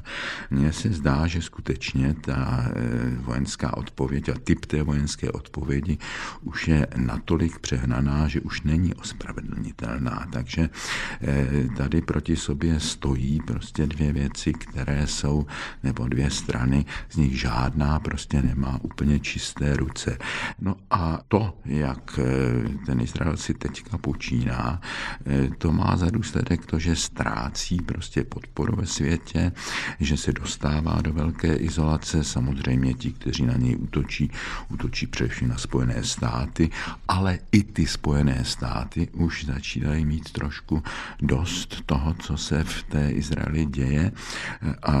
[0.50, 5.98] mně se zdá, že skutečně ta e, vojenská odpověď a typ té vojenské odpovědi
[6.42, 10.26] už je natolik přehnaná, že už není ospravedlnitelná.
[10.32, 10.70] Takže
[11.22, 15.46] e, tady proti sobě stojí prostě dvě věci, které jsou,
[15.82, 20.18] nebo dvě strany, z nich žádná prostě nemá úplně čisté ruce.
[20.60, 24.80] No a to, jak eh, ten Izrael si teďka počíná,
[25.26, 29.52] eh, to má za důsledek to, že ztrácí prostě podporu ve světě,
[30.00, 34.30] že se dostává do velké izolace, samozřejmě ti, kteří na něj útočí,
[34.68, 36.70] útočí především na Spojené státy,
[37.08, 40.82] ale i ty Spojené státy už začínají mít trošku
[41.22, 44.12] dost toho, co se v té Izraeli děje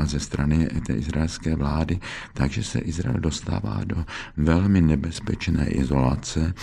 [0.04, 2.00] ze strany té izraelské vlády,
[2.34, 4.04] takže se Izrael dostává do
[4.36, 6.54] velmi nebezpečné izolace.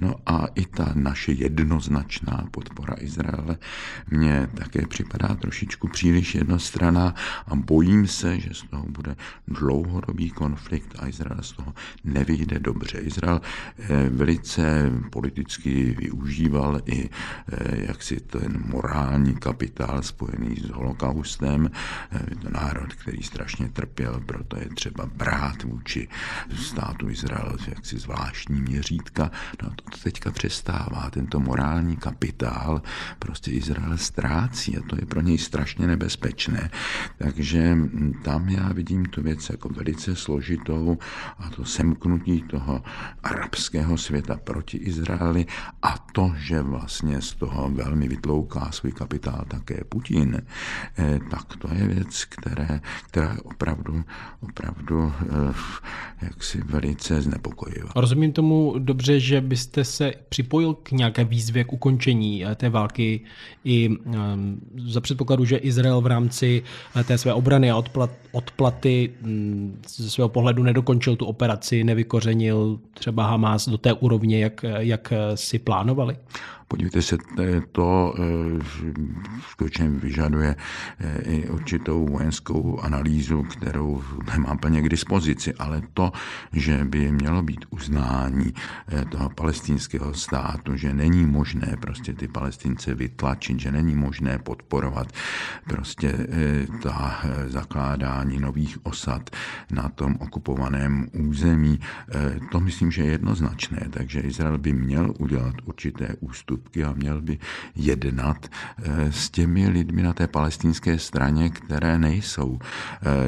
[0.00, 3.56] No a i ta naše jednoznačná podpora Izraele
[4.10, 7.14] mně také připadá trošičku příliš jednostraná
[7.46, 9.16] a bojím se, že z toho bude
[9.48, 12.98] dlouhodobý konflikt a Izrael z toho nevyjde dobře.
[12.98, 13.40] Izrael
[13.78, 21.70] eh, velice politicky využíval i eh, jaksi ten morální kapitál spojený s holokaustem.
[22.30, 26.08] Je to národ, který strašně trpěl, proto je třeba brát vůči
[26.56, 29.30] státu Izrael jaksi zvláštní měřítka.
[29.62, 31.10] No to teďka přestává.
[31.10, 32.82] Tento morální kapitál
[33.18, 36.70] prostě Izrael ztrácí a to je pro něj strašně nebezpečné.
[37.18, 37.76] Takže
[38.22, 40.98] tam já vidím tu věc jako velice složitou
[41.38, 42.82] a to semknutí toho
[43.22, 45.46] arabského světa proti Izraeli
[45.82, 50.42] a to, že vlastně z toho velmi vytlouká svůj kapitál také Putin,
[50.98, 52.65] eh, tak to je věc, které,
[53.08, 54.04] která je opravdu,
[54.42, 55.54] opravdu eh,
[56.22, 57.90] jaksi velice znepokojivá.
[57.96, 63.20] Rozumím tomu dobře, že byste se připojil k nějaké výzvě k ukončení eh, té války
[63.64, 66.62] i um, za předpokladu, že Izrael v rámci
[67.04, 73.26] té své obrany a odplat, odplaty um, ze svého pohledu nedokončil tu operaci, nevykořenil třeba
[73.26, 76.16] Hamas do té úrovně, jak, jak si plánovali?
[76.68, 77.18] Podívejte se,
[77.72, 78.64] to eh,
[79.50, 80.56] skutečně vyžaduje
[80.98, 84.02] eh, i určitou vojenskou analýzu, kterou
[84.32, 86.12] nemám plně k dispozici, ale to,
[86.52, 88.54] že by mělo být uznání
[88.88, 95.12] eh, toho palestinského státu, že není možné prostě ty palestince vytlačit, že není možné podporovat
[95.68, 96.26] prostě
[96.82, 99.30] ta zakládání nových osad
[99.70, 101.80] na tom okupovaném území,
[102.52, 107.20] to myslím, že je jednoznačné, takže Izrael by měl udělat určité ústupy ústupky a měl
[107.20, 107.38] by
[107.76, 108.48] jednat
[109.10, 112.58] s těmi lidmi na té palestinské straně, které nejsou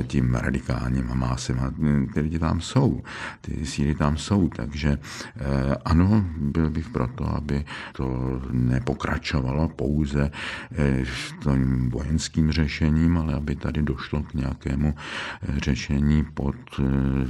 [0.06, 1.60] tím radikálním Hamásem.
[1.60, 1.74] A
[2.14, 3.02] ty lidi tam jsou,
[3.40, 4.98] ty síly tam jsou, takže
[5.84, 10.30] ano, byl bych proto, aby to nepokračovalo pouze
[11.42, 14.94] tím vojenským řešením, ale aby tady došlo k nějakému
[15.56, 16.56] řešení pod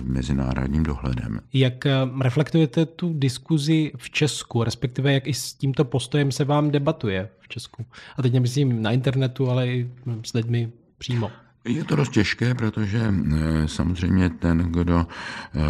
[0.05, 1.41] mezinárodním dohledem.
[1.53, 1.85] Jak
[2.21, 7.49] reflektujete tu diskuzi v Česku, respektive jak i s tímto postojem se vám debatuje v
[7.49, 7.87] Česku?
[8.17, 9.91] A teď nemyslím na internetu, ale i
[10.25, 11.31] s lidmi přímo.
[11.69, 15.07] Je to dost těžké, protože eh, samozřejmě ten, kdo
[15.55, 15.61] eh,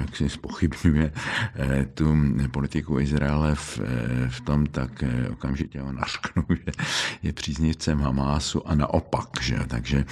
[0.00, 1.12] jak si spochybňuje
[1.54, 2.16] eh, tu
[2.50, 3.80] politiku Izraele v,
[4.28, 6.72] v tom, tak okamžitě ho našknu, že
[7.22, 9.28] je příznivcem Hamásu a naopak.
[9.40, 9.58] Že?
[9.66, 10.04] Takže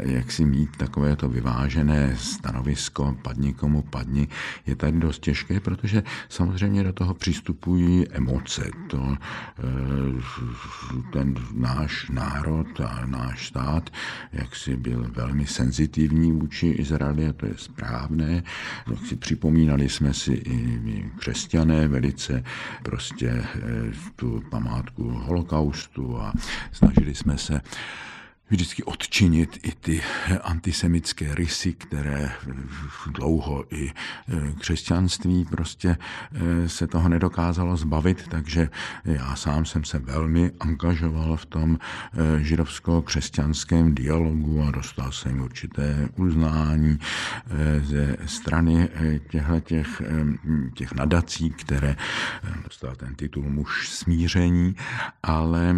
[0.00, 4.28] jak si mít takové to vyvážené stanovisko, padni komu padni,
[4.66, 8.70] je tady dost těžké, protože samozřejmě do toho přistupují emoce.
[8.90, 9.16] To,
[11.12, 13.90] ten náš národ a náš stát
[14.34, 18.42] jak si byl velmi senzitivní vůči Izraeli a to je správné.
[18.90, 22.44] Jak si připomínali jsme si i křesťané velice
[22.82, 23.48] prostě eh,
[24.16, 26.32] tu památku holokaustu a
[26.72, 27.60] snažili jsme se
[28.54, 30.02] vždycky odčinit i ty
[30.42, 32.32] antisemické rysy, které
[33.06, 33.92] dlouho i e,
[34.52, 35.96] křesťanství prostě
[36.32, 38.68] e, se toho nedokázalo zbavit, takže
[39.04, 46.08] já sám jsem se velmi angažoval v tom e, židovsko-křesťanském dialogu a dostal jsem určité
[46.16, 46.98] uznání
[47.82, 48.88] ze strany
[49.30, 50.02] těchto těch,
[50.74, 51.96] těch nadací, které
[52.64, 54.76] dostal ten titul muž smíření,
[55.22, 55.76] ale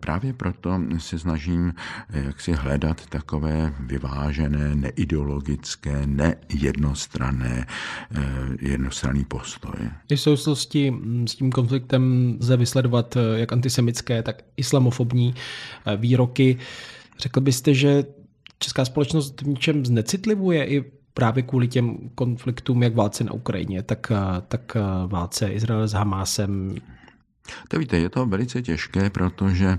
[0.00, 1.72] právě proto se snažím
[2.10, 7.66] jak si hledat takové vyvážené, neideologické, nejednostranné,
[8.14, 8.22] eh,
[8.60, 9.74] jednostranný postoj.
[10.10, 10.94] V souvislosti
[11.26, 15.34] s tím konfliktem lze vysledovat eh, jak antisemické, tak islamofobní
[15.86, 16.58] eh, výroky.
[17.18, 18.04] Řekl byste, že
[18.58, 24.12] česká společnost v ničem znecitlivuje i právě kvůli těm konfliktům, jak válce na Ukrajině, tak,
[24.48, 26.74] tak válce Izrael s Hamásem,
[27.68, 29.78] to víte, je to velice těžké, protože e,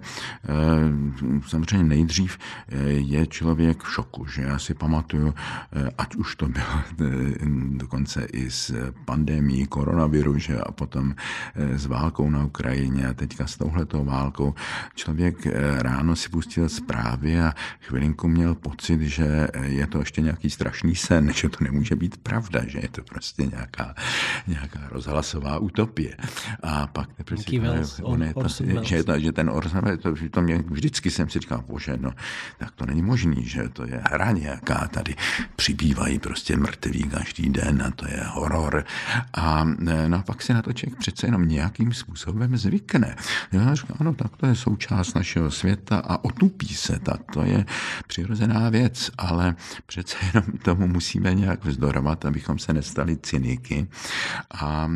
[1.47, 2.37] samozřejmě nejdřív
[2.69, 5.33] e, je člověk v šoku, že já si pamatuju,
[5.73, 6.81] e, ať už to bylo
[7.69, 11.15] dokonce i s pandemí koronaviru, že a potom
[11.55, 14.55] s válkou na Ukrajině a teďka s touhletou válkou,
[14.95, 20.95] člověk ráno si pustil zprávy a chvilinku měl pocit, že je to ještě nějaký strašný
[20.95, 23.95] sen, že to nemůže být pravda, že je to prostě nějaká,
[24.47, 26.17] nějaká rozhlasová utopie.
[26.63, 30.41] A pak teprve Wells, on, on, to, že, to, že ten Orson Welles, to, to
[30.41, 32.11] mě, vždycky jsem si říkal, bože, no,
[32.57, 35.15] tak to není možný, že to je hra nějaká, tady
[35.55, 38.85] přibývají prostě mrtví každý den a to je horor.
[39.33, 39.63] A
[40.07, 43.15] no, pak si na to člověk přece jenom nějakým způsobem zvykne.
[43.51, 47.65] Já říkám, ano, tak to je součást našeho světa a otupí se, tak to je
[48.07, 53.87] přirozená věc, ale přece jenom tomu musíme nějak vzdorovat, abychom se nestali cyniky
[54.51, 54.89] a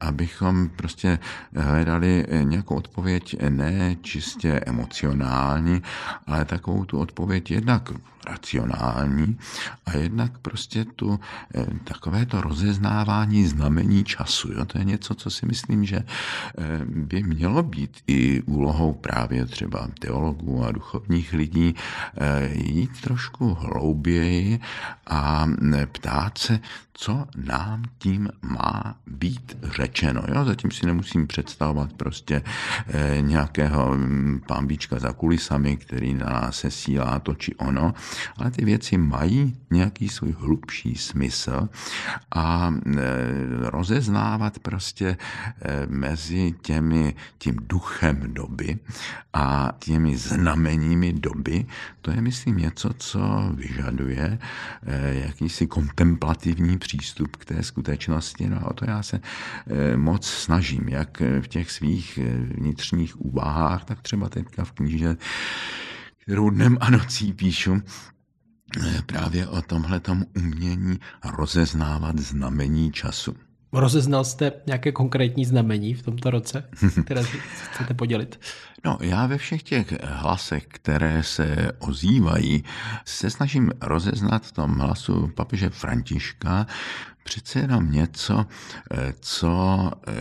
[0.00, 1.18] abychom prostě
[1.56, 5.82] hledali hledali eh, nějakou odpověď eh, ne čistě emocionální,
[6.26, 7.92] ale takovou tu odpověď jednak
[8.28, 9.38] racionální
[9.86, 11.20] a jednak prostě tu
[11.54, 14.52] eh, takové to rozeznávání znamení času.
[14.52, 14.64] Jo?
[14.64, 16.04] To je něco, co si myslím, že
[16.84, 21.74] by mělo být i úlohou právě třeba teologů a duchovních lidí
[22.52, 24.60] jít trošku hlouběji
[25.06, 25.46] a
[25.92, 26.60] ptát se,
[26.92, 30.22] co nám tím má být řečeno.
[30.34, 30.44] Jo?
[30.44, 32.42] Zatím si nemusím představovat prostě
[33.20, 37.94] nějakého mm, pambíčka za kulisami, který na nás se sílá to či ono,
[38.36, 41.68] ale ty věci mají nějaký svůj hlubší smysl
[42.34, 43.00] a e,
[43.70, 45.16] rozeznávat prostě e,
[45.86, 48.78] mezi těmi, tím duchem doby
[49.32, 51.66] a těmi znameními doby,
[52.00, 54.38] to je, myslím, něco, co vyžaduje
[54.86, 58.48] e, jakýsi kontemplativní přístup k té skutečnosti.
[58.48, 59.20] No a o to já se
[59.96, 62.18] moc snažím, jak v těch svých
[62.56, 65.16] vnitřních úvahách, tak třeba teďka v kniže,
[66.28, 67.82] kterou dnem a nocí píšu,
[68.86, 73.34] eh, právě o tomhletom umění rozeznávat znamení času.
[73.72, 76.68] Rozeznal jste nějaké konkrétní znamení v tomto roce,
[77.04, 78.40] které chcete podělit?
[78.84, 82.64] No, já ve všech těch hlasech, které se ozývají,
[83.04, 86.66] se snažím rozeznat v tom hlasu papeže Františka
[87.24, 88.46] přece jenom něco,
[88.90, 90.12] eh, co eh,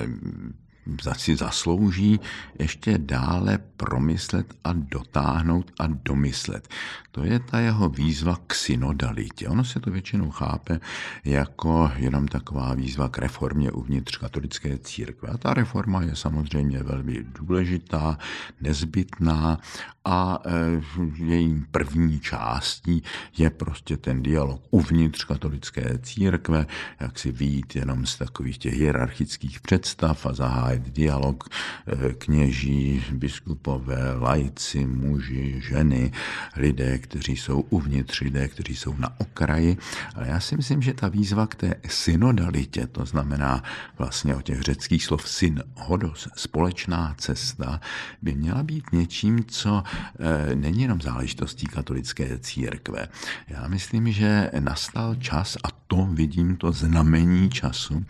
[1.17, 2.19] si zaslouží
[2.59, 6.67] ještě dále promyslet a dotáhnout a domyslet.
[7.11, 9.47] To je ta jeho výzva k synodalitě.
[9.47, 10.79] Ono se to většinou chápe
[11.25, 15.29] jako jenom taková výzva k reformě uvnitř katolické církve.
[15.29, 18.17] A ta reforma je samozřejmě velmi důležitá,
[18.61, 19.59] nezbytná
[20.05, 20.81] a e,
[21.25, 23.03] jejím první částí
[23.37, 26.65] je prostě ten dialog uvnitř katolické církve,
[26.99, 31.49] jak si vyjít jenom z takových těch hierarchických představ a zahájit dialog
[31.87, 36.11] e, kněží, biskupové, lajci, muži, ženy,
[36.55, 39.77] lidé, kteří jsou uvnitř, lidé, kteří jsou na okraji.
[40.15, 43.63] Ale já si myslím, že ta výzva k té synodalitě, to znamená
[43.97, 47.81] vlastně o těch řeckých slov syn, hodos, společná cesta,
[48.21, 49.83] by měla být něčím, co
[50.19, 53.07] e, není jenom záležitostí katolické církve.
[53.47, 58.05] Já myslím, že nastal čas, a to vidím to znamení času,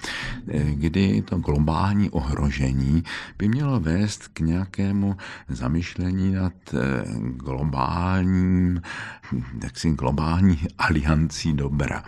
[0.48, 2.57] e, kdy to globální ohrožení
[3.38, 6.78] by mělo vést k nějakému zamyšlení nad e,
[7.32, 8.82] globálním,
[9.62, 12.04] taksi globální aliancí dobra.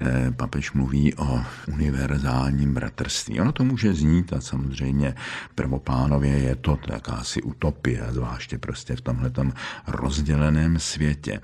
[0.00, 3.40] E, papež mluví o univerzálním bratrství.
[3.40, 5.14] Ono to může znít a samozřejmě
[5.54, 9.52] prvopánově je to jakási utopie, zvláště prostě v tomhletom
[9.86, 11.40] rozděleném světě.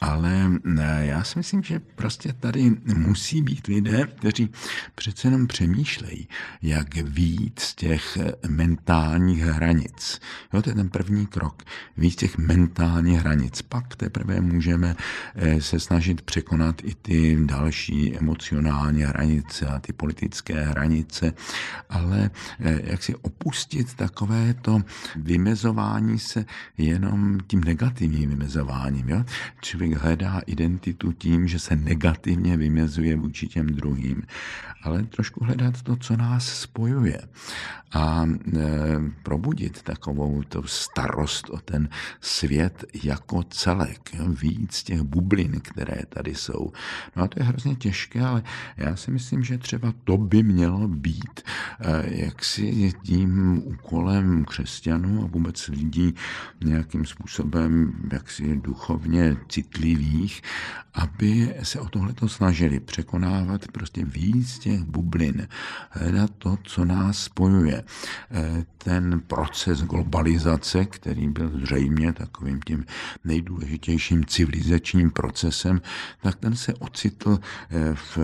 [0.00, 0.50] Ale
[0.98, 4.50] já si myslím, že prostě tady musí být lidé, kteří
[4.94, 6.28] přece jenom přemýšlejí,
[6.62, 6.96] jak
[7.58, 7.97] z těch
[8.48, 10.20] mentálních hranic.
[10.52, 11.62] Jo, to je ten první krok.
[11.96, 13.62] Víc těch mentálních hranic.
[13.62, 14.96] Pak teprve můžeme
[15.34, 21.32] eh, se snažit překonat i ty další emocionální hranice a ty politické hranice,
[21.90, 22.30] ale
[22.60, 24.82] eh, jak si opustit takové to
[25.16, 26.44] vymezování se
[26.78, 29.08] jenom tím negativním vymezováním.
[29.08, 29.24] Jo?
[29.60, 34.22] Člověk hledá identitu tím, že se negativně vymezuje vůči těm druhým,
[34.82, 37.20] ale trošku hledat to, co nás spojuje
[37.92, 38.60] a e,
[39.22, 41.88] probudit takovou to starost o ten
[42.20, 46.72] svět jako celek, víc těch bublin, které tady jsou.
[47.16, 48.42] No a to je hrozně těžké, ale
[48.76, 51.40] já si myslím, že třeba to by mělo být
[51.80, 56.14] e, jaksi tím úkolem křesťanů a vůbec lidí
[56.64, 60.42] nějakým způsobem jaksi duchovně citlivých,
[60.94, 65.48] aby se o tohleto snažili překonávat prostě víc těch bublin,
[65.90, 67.84] hledat to, co nás spojuje.
[68.30, 72.84] Eh, ten proces globalizace, který byl zřejmě takovým tím
[73.24, 75.80] nejdůležitějším civilizačním procesem,
[76.22, 77.38] tak ten se ocitl
[77.70, 78.18] eh, v,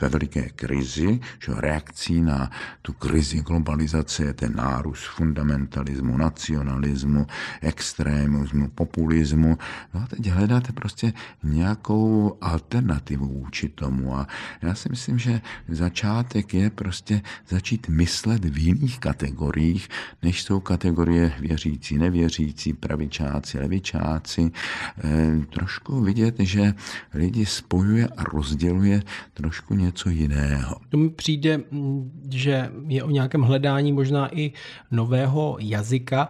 [0.00, 2.50] ve veliké krizi, že reakcí na
[2.82, 7.26] tu krizi globalizace je ten nárůst fundamentalismu, nacionalismu,
[7.62, 9.58] extrémismu, populismu.
[9.94, 14.16] No a teď hledáte prostě nějakou alternativu vůči tomu.
[14.16, 14.26] A
[14.62, 15.40] já si myslím, že
[15.88, 19.88] začátek je prostě začít myslet v jiných kategoriích,
[20.22, 24.50] než jsou kategorie věřící, nevěřící, pravičáci, levičáci.
[25.04, 26.74] E, trošku vidět, že
[27.14, 29.02] lidi spojuje a rozděluje
[29.34, 30.76] trošku něco jiného.
[30.88, 31.60] To mi přijde,
[32.30, 34.52] že je o nějakém hledání možná i
[34.90, 36.28] nového jazyka,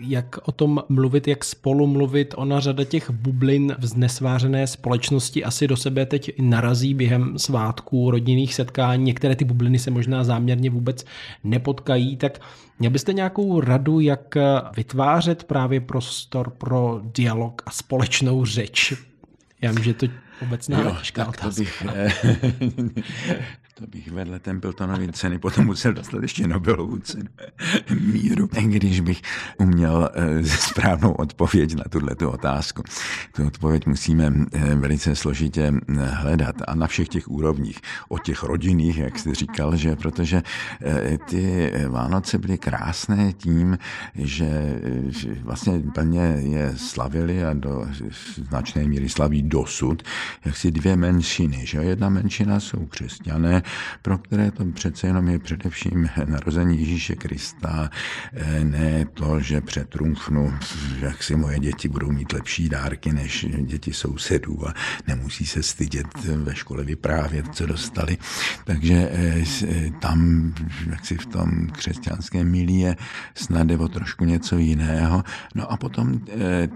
[0.00, 2.34] jak o tom mluvit, jak spolu mluvit.
[2.36, 8.54] Ona řada těch bublin v znesvářené společnosti asi do sebe teď narazí během svátků, rodinných
[8.54, 8.85] setkání.
[8.96, 11.04] Některé ty bubliny se možná záměrně vůbec
[11.44, 12.40] nepotkají, tak
[12.78, 14.34] měl byste nějakou radu, jak
[14.76, 18.92] vytvářet právě prostor pro dialog a společnou řeč?
[19.62, 20.06] Já vím, že to
[20.42, 21.48] obecná jo, těžká tak otázka.
[21.52, 21.82] To bych,
[23.78, 27.28] To bych vedle Templetonovy ceny potom musel dostat ještě Nobelovu cenu
[28.00, 29.22] míru, když bych
[29.58, 32.82] uměl eh, správnou odpověď na tuto otázku.
[33.34, 37.80] Tu odpověď musíme eh, velice složitě eh, hledat a na všech těch úrovních.
[38.08, 40.42] O těch rodinných, jak jste říkal, že protože
[41.28, 43.78] ty Vánoce byly krásné tím,
[44.14, 44.80] že
[45.42, 47.86] vlastně plně je slavili a do
[48.36, 50.02] značné míry slaví dosud,
[50.44, 51.66] jak si dvě menšiny.
[51.66, 51.78] Že?
[51.78, 53.62] Jedna menšina jsou křesťané,
[54.02, 57.90] pro které to přece jenom je především narození Ježíše Krista,
[58.32, 60.54] eh, ne to, že přetrumfnu,
[61.00, 64.74] jak si moje děti budou mít lepší dárky než děti sousedů a
[65.06, 68.18] nemusí se stydět ve škole vyprávět, co dostali.
[68.64, 70.52] Takže eh, eh, tam,
[70.90, 72.96] jak si v tom křesťanském milí je
[73.34, 75.24] snad o trošku něco jiného.
[75.54, 76.20] No a potom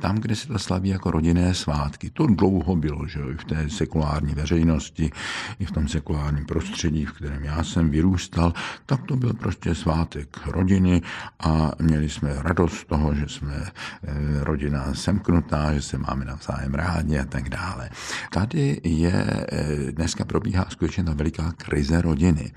[0.00, 3.70] tam, kde se to slaví jako rodinné svátky, to dlouho bylo, že i v té
[3.70, 5.10] sekulární veřejnosti,
[5.58, 8.52] i v tom sekulárním prostředí, prostředí, v kterém já jsem vyrůstal,
[8.86, 11.02] tak to byl prostě svátek rodiny
[11.40, 16.74] a měli jsme radost z toho, že jsme eh, rodina semknutá, že se máme navzájem
[16.74, 17.90] rádi a tak dále.
[18.32, 22.52] Tady je, eh, dneska probíhá skutečně ta veliká krize rodiny.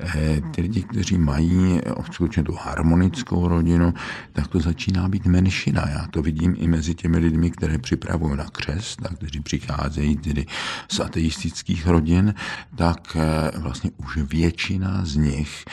[0.00, 1.80] Eh, ty lidi, kteří mají
[2.12, 3.94] skutečně tu harmonickou rodinu,
[4.32, 5.82] tak to začíná být menšina.
[5.88, 10.46] Já to vidím i mezi těmi lidmi, které připravují na křest, a kteří přicházejí tedy
[10.88, 12.34] z ateistických rodin,
[12.76, 13.16] tak
[13.64, 15.64] vlastně už většina z nich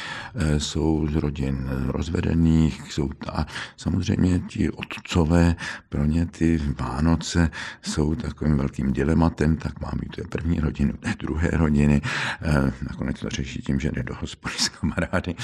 [0.57, 3.45] jsou z rodin rozvedených, jsou a
[3.77, 5.55] samozřejmě ti otcové,
[5.89, 11.15] pro ně ty Vánoce jsou takovým velkým dilematem, tak mám i tu první rodinu, ne
[11.19, 12.01] druhé rodiny,
[12.41, 15.35] eh, nakonec to řeší tím, že jde do hospody s kamarády.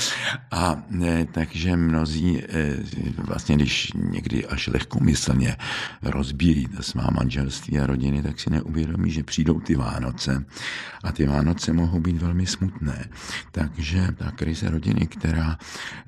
[0.51, 2.77] A ne, takže mnozí eh,
[3.17, 5.55] vlastně, když někdy až lehkomyslně
[6.01, 10.45] rozbíjí svá manželství a rodiny, tak si neuvědomí, že přijdou ty Vánoce
[11.03, 13.09] a ty Vánoce mohou být velmi smutné.
[13.51, 15.57] Takže ta krize rodiny, která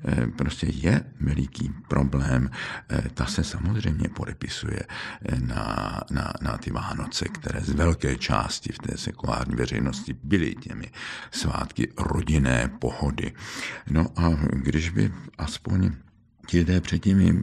[0.04, 2.50] eh, prostě je veliký problém,
[2.88, 8.72] eh, ta se samozřejmě podepisuje eh, na, na, na ty Vánoce, které z velké části
[8.72, 10.90] v té sekulární veřejnosti byly těmi
[11.30, 13.32] svátky rodinné pohody.
[13.90, 15.90] No a když by aspoň
[16.50, 17.34] ti lidé před těmi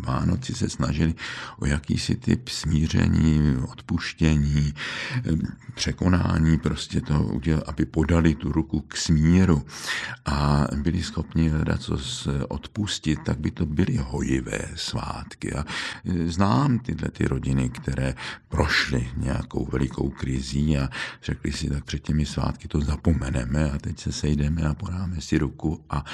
[0.00, 1.14] Vánoci se snažili
[1.58, 4.74] o jakýsi typ smíření, odpuštění,
[5.74, 9.66] překonání, prostě to udělat, aby podali tu ruku k smíru
[10.24, 11.96] a byli schopni hledat co
[12.48, 15.52] odpustit, tak by to byly hojivé svátky.
[15.52, 15.64] A
[16.26, 18.14] znám tyhle ty rodiny, které
[18.48, 20.88] prošly nějakou velikou krizí a
[21.22, 25.38] řekli si, tak před těmi svátky to zapomeneme a teď se sejdeme a podáme si
[25.38, 26.04] ruku a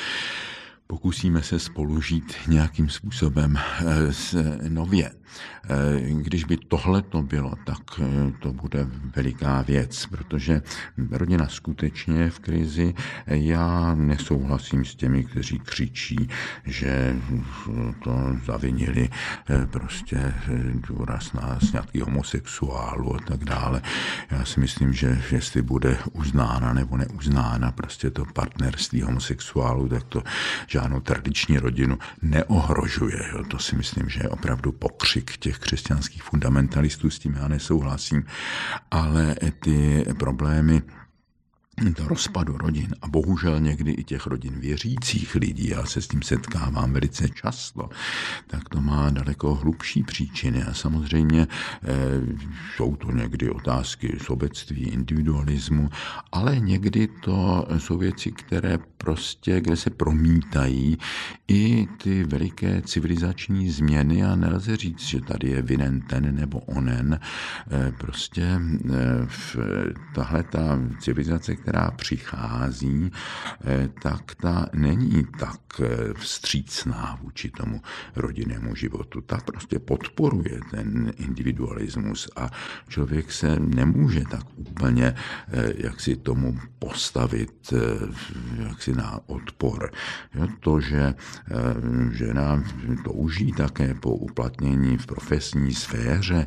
[0.91, 5.11] pokusíme se spolu žít nějakým způsobem eh, nově.
[5.11, 8.87] Eh, když by tohle to bylo, tak eh, to bude
[9.17, 10.63] veliká věc, protože
[11.11, 12.95] rodina skutečně je v krizi.
[13.27, 16.29] Já nesouhlasím s těmi, kteří křičí,
[16.65, 17.17] že
[18.05, 19.09] to zavinili
[19.71, 20.35] prostě
[20.89, 23.83] důraz na sňatky homosexuálu a tak dále.
[24.31, 30.23] Já si myslím, že jestli bude uznána nebo neuznána prostě to partnerství homosexuálu, tak to
[30.81, 33.31] žádnou tradiční rodinu neohrožuje.
[33.33, 33.45] Jo.
[33.45, 38.25] To si myslím, že je opravdu pokřik těch křesťanských fundamentalistů, s tím já nesouhlasím,
[38.91, 40.83] ale ty problémy
[41.81, 46.23] do rozpadu rodin a bohužel někdy i těch rodin věřících lidí, já se s tím
[46.23, 47.89] setkávám velice často,
[48.47, 51.47] tak to má daleko hlubší příčiny a samozřejmě e,
[52.77, 55.91] jsou to někdy otázky sobectví, individualismu,
[56.33, 60.99] ale někdy to jsou věci, které prostě, kde se promítají
[61.49, 67.21] i ty veliké civilizační změny a nelze říct, že tady je vinen ten nebo onen.
[67.71, 68.61] E, prostě e,
[69.27, 69.57] v,
[70.15, 73.11] tahle ta civilizace, která přichází,
[73.65, 77.81] eh, tak ta není tak eh, vstřícná vůči tomu
[78.17, 79.21] rodinnému životu.
[79.21, 82.51] Ta prostě podporuje ten individualismus a
[82.89, 85.15] člověk se nemůže tak úplně
[85.49, 87.73] eh, jak si tomu postavit
[88.59, 89.91] jak si na odpor.
[90.61, 91.15] To, že
[92.13, 92.65] žena
[93.05, 96.47] touží také po uplatnění v profesní sféře,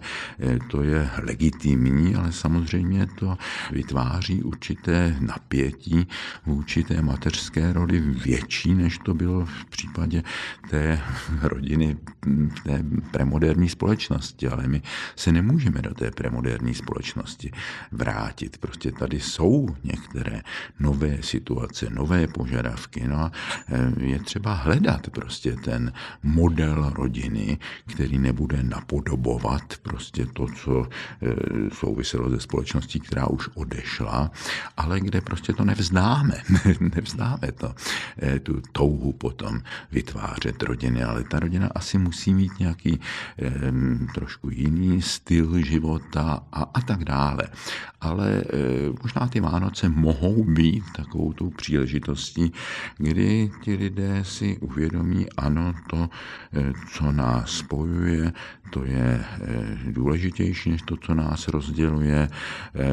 [0.67, 3.37] to je legitimní, ale samozřejmě to
[3.71, 6.07] vytváří určité napětí
[6.45, 10.23] vůči té mateřské roli větší, než to bylo v případě
[10.69, 10.99] té
[11.41, 14.47] rodiny v té premoderní společnosti.
[14.47, 14.81] Ale my
[15.15, 17.51] se nemůžeme do té premoderní společnosti
[17.91, 18.57] vrátit.
[18.57, 20.41] Prostě tady jsou některé
[20.79, 23.07] nové situace, nové požadavky.
[23.07, 23.31] No a
[23.69, 30.89] e, je třeba hledat prostě ten model rodiny, který nebude napodobovat prostě to, co e,
[31.69, 34.31] souviselo ze společností, která už odešla,
[34.77, 36.33] ale kde prostě to nevzdáme.
[36.95, 37.75] nevzdáme to,
[38.21, 39.61] eh, tu touhu potom
[39.91, 42.99] vytvářet rodiny, ale ta rodina asi musí mít nějaký
[44.13, 47.43] trošku jiný styl života a, a tak dále.
[48.01, 48.43] Ale
[49.03, 51.49] možná ty Vánoce mohou být takovou tou
[52.23, 52.51] příležitostí,
[52.97, 56.09] kdy ti lidé si uvědomí, ano, to,
[56.53, 58.31] eh, co nás spojuje,
[58.73, 62.29] to je eh, důležitější než to, co nás rozděluje.
[62.29, 62.83] Eh,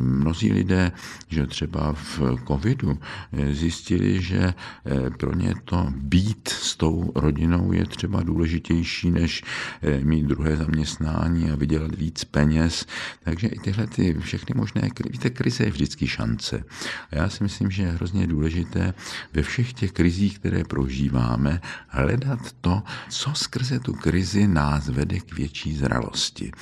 [0.00, 0.92] mnozí lidé,
[1.28, 2.98] že třeba v covidu
[3.32, 4.54] eh, zjistili, že
[5.18, 9.42] pro ně to být s tou rodinou je třeba důležitější, než
[10.02, 12.86] mít druhé zaměstnání a vydělat víc peněz.
[13.24, 16.64] Takže i tyhle ty všechny možné, víte, krize je vždycky šance.
[17.10, 18.94] A já si myslím, že je hrozně důležité
[19.32, 25.32] ve všech těch krizích, které prožíváme, hledat to, co skrze tu krizi nás vede k
[25.32, 26.52] větší zralosti.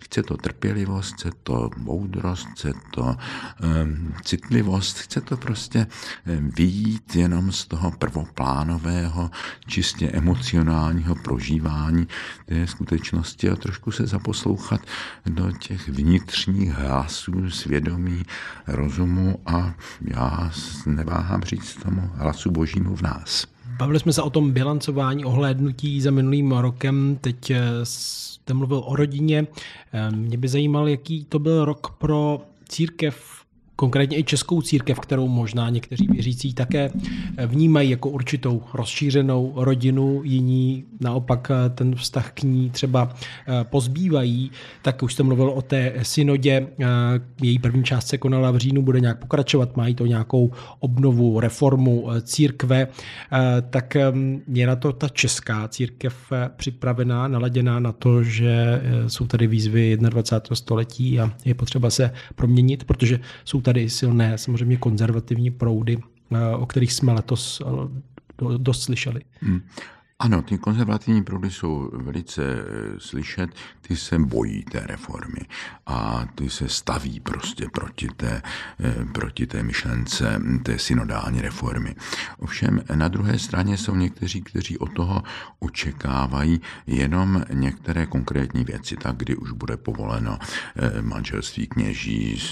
[0.00, 5.86] Chce to trpělivost, chce to moudrost, chce to um, citlivost, chce to prostě
[6.56, 9.30] vyjít jenom z toho prvoplánového,
[9.66, 12.08] čistě emocionálního prožívání
[12.46, 14.80] té skutečnosti a trošku se zaposlouchat
[15.26, 18.22] do těch vnitřních hlasů svědomí,
[18.66, 20.50] rozumu a já
[20.86, 23.55] neváhám říct tomu hlasu božímu v nás.
[23.78, 27.18] Bavili jsme se o tom bilancování, ohlédnutí za minulým rokem.
[27.20, 29.46] Teď eh, jste mluvil o rodině.
[29.92, 33.35] Eh, mě by zajímal, jaký to byl rok pro církev
[33.76, 36.90] konkrétně i českou církev, kterou možná někteří věřící také
[37.46, 43.14] vnímají jako určitou rozšířenou rodinu, jiní naopak ten vztah k ní třeba
[43.48, 44.50] eh, pozbývají,
[44.82, 46.86] tak už jste mluvil o té synodě, eh,
[47.42, 52.10] její první část se konala v říjnu, bude nějak pokračovat, mají to nějakou obnovu, reformu
[52.10, 52.88] eh, církve,
[53.70, 53.96] tak
[54.52, 60.56] je na to ta česká církev připravená, naladěná na to, že jsou tady výzvy 21.
[60.56, 66.66] století a je potřeba se proměnit, protože jsou tady silné, samozřejmě konzervativní proudy, eh, o
[66.66, 69.20] kterých jsme letos eh, dost slyšeli.
[69.40, 69.60] Hmm.
[70.18, 72.64] Ano, ty konzervativní proudy jsou velice eh,
[72.98, 73.50] slyšet,
[73.80, 75.40] ty se bojí té reformy
[75.86, 78.42] a ty se staví prostě proti té,
[78.80, 81.94] eh, proti té myšlence té synodální reformy.
[82.38, 85.22] Ovšem na druhé straně jsou někteří, kteří od toho
[85.58, 90.38] očekávají jenom některé konkrétní věci, tak kdy už bude povoleno
[90.76, 92.42] eh, manželství kněží,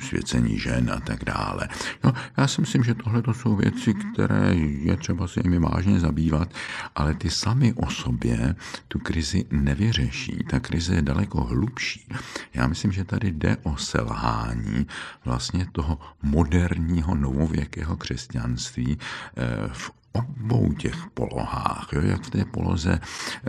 [0.00, 1.68] svěcení žen a tak dále.
[2.04, 6.00] No, já si myslím, že tohle to jsou věci, které je třeba se jimi vážně
[6.00, 6.48] zabývat,
[6.94, 8.54] ale ty sami o sobě
[8.88, 10.38] tu krizi nevyřeší.
[10.50, 12.08] Ta krize je daleko hlubší.
[12.54, 14.86] Já myslím, že tady jde o selhání
[15.24, 18.98] vlastně toho moderního novověkého křesťanství
[19.36, 23.00] eh, v obou těch polohách, jo, jak v té poloze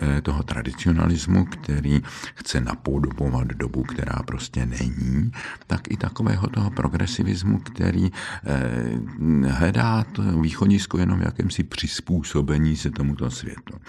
[0.02, 2.02] eh, toho tradicionalismu, který
[2.36, 5.32] chce napodobovat dobu, která prostě není,
[5.68, 12.92] tak i takového toho progresivismu, který eh, hledá to východisko jenom v jakémsi přizpůsobení se
[12.92, 13.80] tomuto světu.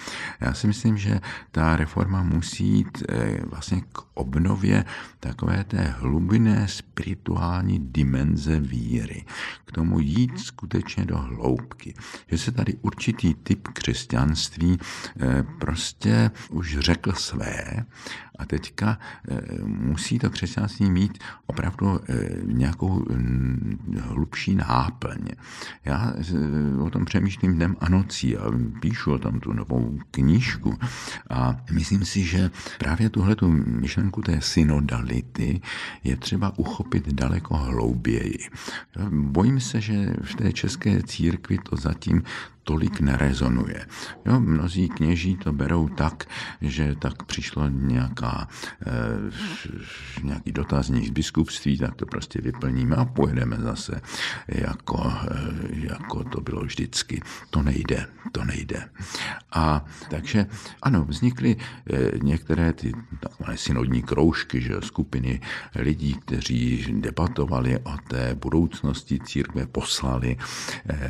[0.40, 1.20] Já si myslím, že
[1.50, 4.84] ta reforma musí jít eh, vlastně k obnově
[5.20, 9.24] takové té hlubinné spirituální dimenze víry.
[9.64, 11.94] K tomu jít skutečně do hloubky.
[12.26, 14.78] Že se tady určitý typ křesťanství
[15.20, 17.84] eh, prostě už řekl své
[18.38, 18.98] a teďka
[19.28, 25.28] eh, musí to křesťanství mít opravdu eh, nějakou mm, hlubší náplň.
[25.84, 26.12] Já
[26.80, 28.42] o tom přemýšlím dnem a nocí a
[28.80, 30.78] píšu o tom tu novou knížku
[31.30, 35.60] a myslím si, že právě tuhle tu myšlenku té synodality
[36.04, 38.38] je třeba uchopit daleko hlouběji.
[39.10, 42.22] Bojím se, že v té české církvi to zatím
[42.66, 43.86] tolik nerezonuje.
[44.26, 46.26] Jo, mnozí kněží to berou tak,
[46.60, 48.48] že tak přišlo nějaká,
[48.86, 48.92] e,
[50.22, 54.00] nějaký dotazník z biskupství, tak to prostě vyplníme a pojedeme zase,
[54.48, 57.22] jako, e, jako to bylo vždycky.
[57.50, 58.90] To nejde, to nejde.
[59.52, 60.46] A takže
[60.82, 65.40] ano, vznikly e, některé ty takové synodní kroužky, že skupiny
[65.74, 70.36] lidí, kteří debatovali o té budoucnosti církve, poslali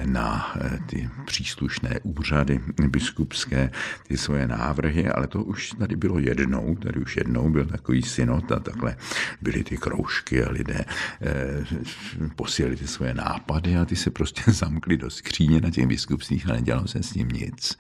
[0.05, 0.55] na
[0.87, 3.71] ty příští příslušné úřady biskupské
[4.09, 8.53] ty svoje návrhy, ale to už tady bylo jednou, tady už jednou byl takový synod
[8.53, 8.97] a takhle
[9.41, 10.85] byly ty kroužky a lidé
[11.23, 11.65] eh,
[12.37, 16.53] posílali ty svoje nápady a ty se prostě zamkli do skříně na těch biskupství a
[16.53, 17.79] nedělalo se s ním nic.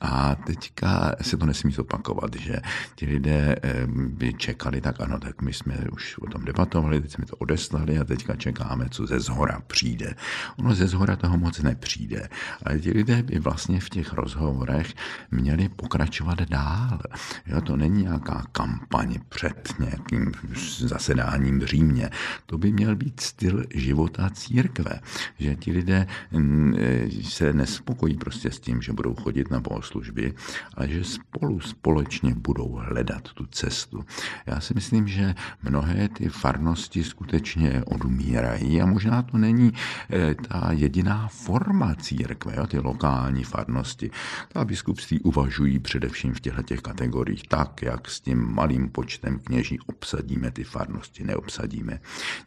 [0.00, 2.56] A teďka se to nesmí zopakovat, že
[2.94, 7.12] ti lidé eh, by čekali, tak ano, tak my jsme už o tom debatovali, teď
[7.12, 10.14] jsme to odeslali a teďka čekáme, co ze zhora přijde.
[10.56, 12.28] Ono ze zhora toho moc nepřijde,
[12.62, 14.94] ale ti lidé by vlastně v těch rozhovorech
[15.30, 16.98] měli pokračovat dál.
[17.46, 20.32] Jo, to není nějaká kampaň před nějakým
[20.78, 22.10] zasedáním v Římě.
[22.46, 25.00] To by měl být styl života církve,
[25.38, 30.34] že ti lidé mm, e, se nespokojí prostě s tím, že budou chodit na bohoslužby,
[30.74, 34.04] ale že spolu společně budou hledat tu cestu.
[34.46, 39.72] Já si myslím, že mnohé ty farnosti skutečně odumírají a možná to není
[40.10, 44.10] e, ta jediná forma církve, jo, ty lokální farnosti.
[44.48, 49.78] Ta biskupství uvažují především v těchto těch kategoriích tak, jak s tím malým počtem kněží
[49.86, 52.00] obsadíme ty farnosti, neobsadíme.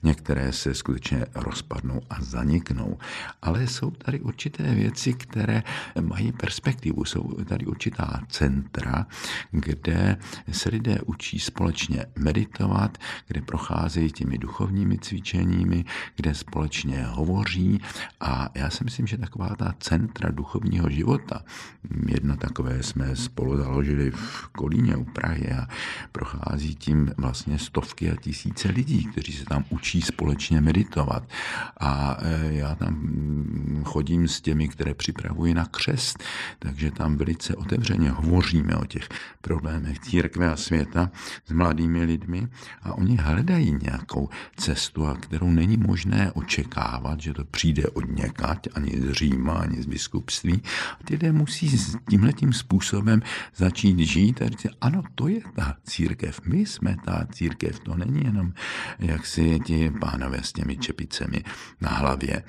[0.03, 2.97] Některé se skutečně rozpadnou a zaniknou.
[3.41, 5.63] Ale jsou tady určité věci, které
[6.01, 7.05] mají perspektivu.
[7.05, 9.05] Jsou tady určitá centra,
[9.51, 10.17] kde
[10.51, 15.85] se lidé učí společně meditovat, kde procházejí těmi duchovními cvičeními,
[16.15, 17.81] kde společně hovoří
[18.19, 21.41] a já si myslím, že taková ta centra centra duchovního života.
[22.07, 25.68] Jedno takové jsme spolu založili v Kolíně u Prahy a
[26.11, 31.24] prochází tím vlastně stovky a tisíce lidí, kteří se tam učí společně meditovat.
[31.80, 32.95] A e, já tam
[33.86, 36.24] chodím s těmi, které připravuji na křest,
[36.59, 39.09] takže tam velice otevřeně hovoříme o těch
[39.41, 41.11] problémech církve a světa
[41.45, 42.47] s mladými lidmi
[42.84, 48.68] a oni hledají nějakou cestu, a kterou není možné očekávat, že to přijde od někať,
[48.74, 50.62] ani z Říma, ani z biskupství.
[50.99, 53.22] A ty lidé musí s tímhletím způsobem
[53.55, 58.24] začít žít a říct, ano, to je ta církev, my jsme ta církev, to není
[58.24, 58.53] jenom
[58.99, 61.43] jak si ti pánové s těmi čepicemi
[61.82, 62.43] na hlavě.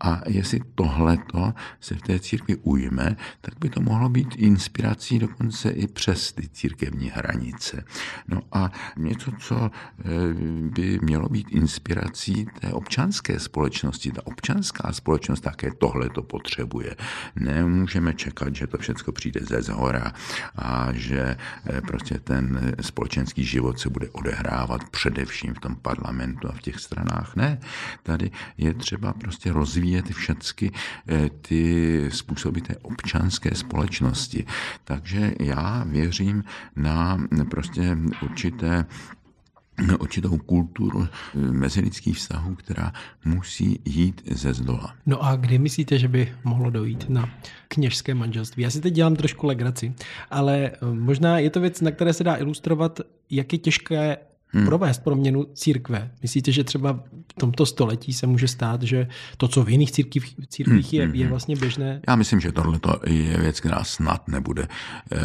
[0.00, 5.70] A jestli tohleto se v té církvi ujme, tak by to mohlo být inspirací dokonce
[5.70, 7.84] i přes ty církevní hranice.
[8.28, 10.02] No a něco, co eh,
[10.70, 14.12] by mělo být inspirací té občanské společnosti.
[14.12, 16.91] Ta občanská společnost také tohle to potřebuje.
[17.36, 20.12] Nemůžeme čekat, že to všechno přijde ze zhora
[20.56, 21.36] a že
[21.66, 26.80] eh, prostě ten společenský život se bude odehrávat především v tom parlamentu a v těch
[26.80, 27.36] stranách.
[27.36, 27.58] Ne,
[28.02, 30.32] tady je třeba prostě rozvíjet všechny
[31.08, 34.46] eh, ty způsoby té občanské společnosti.
[34.84, 36.44] Takže já věřím
[36.76, 37.18] na
[37.50, 38.86] prostě určité
[40.00, 42.92] určitou kulturu mezilidských vztahů, která
[43.24, 44.94] musí jít ze zdola.
[45.06, 47.30] No a kdy myslíte, že by mohlo dojít na
[47.68, 48.62] kněžské manželství?
[48.62, 49.94] Já si teď dělám trošku legraci,
[50.30, 54.16] ale eh, možná je to věc, na které se dá ilustrovat, jak je těžké
[54.52, 54.66] hmm.
[54.66, 56.10] provést proměnu církve.
[56.22, 56.92] Myslíte, že třeba
[57.32, 61.00] v tomto století se může stát, že to, co v jiných církvích, církvích hmm.
[61.00, 61.30] je, hmm, je hmm.
[61.30, 62.00] vlastně běžné?
[62.08, 65.18] Já myslím, že tohle je věc, která snad nebude eh,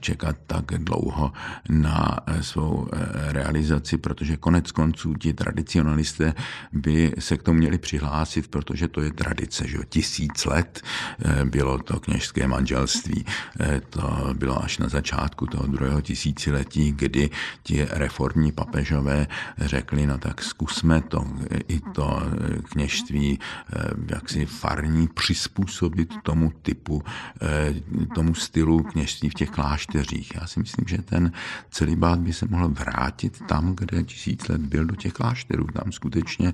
[0.00, 1.32] čekat tak dlouho
[1.68, 6.34] na eh, svou eh, realizaci, protože konec konců ti tradicionalisté
[6.72, 10.82] by se k tomu měli přihlásit, protože to je tradice, že tisíc let
[11.44, 13.24] bylo to kněžské manželství.
[13.90, 17.30] To bylo až na začátku toho druhého tisíciletí, kdy
[17.62, 19.26] ti reformní první papežové
[19.58, 21.26] řekli, no tak zkusme to,
[21.68, 22.22] i to
[22.70, 27.02] kněžství eh, jaksi farní přizpůsobit tomu typu,
[27.42, 27.74] eh,
[28.14, 30.32] tomu stylu kněžství v těch klášteřích.
[30.34, 31.32] Já si myslím, že ten
[31.70, 35.66] celibát by se mohl vrátit tam, kde tisíc let byl do těch klášterů.
[35.66, 36.52] Tam skutečně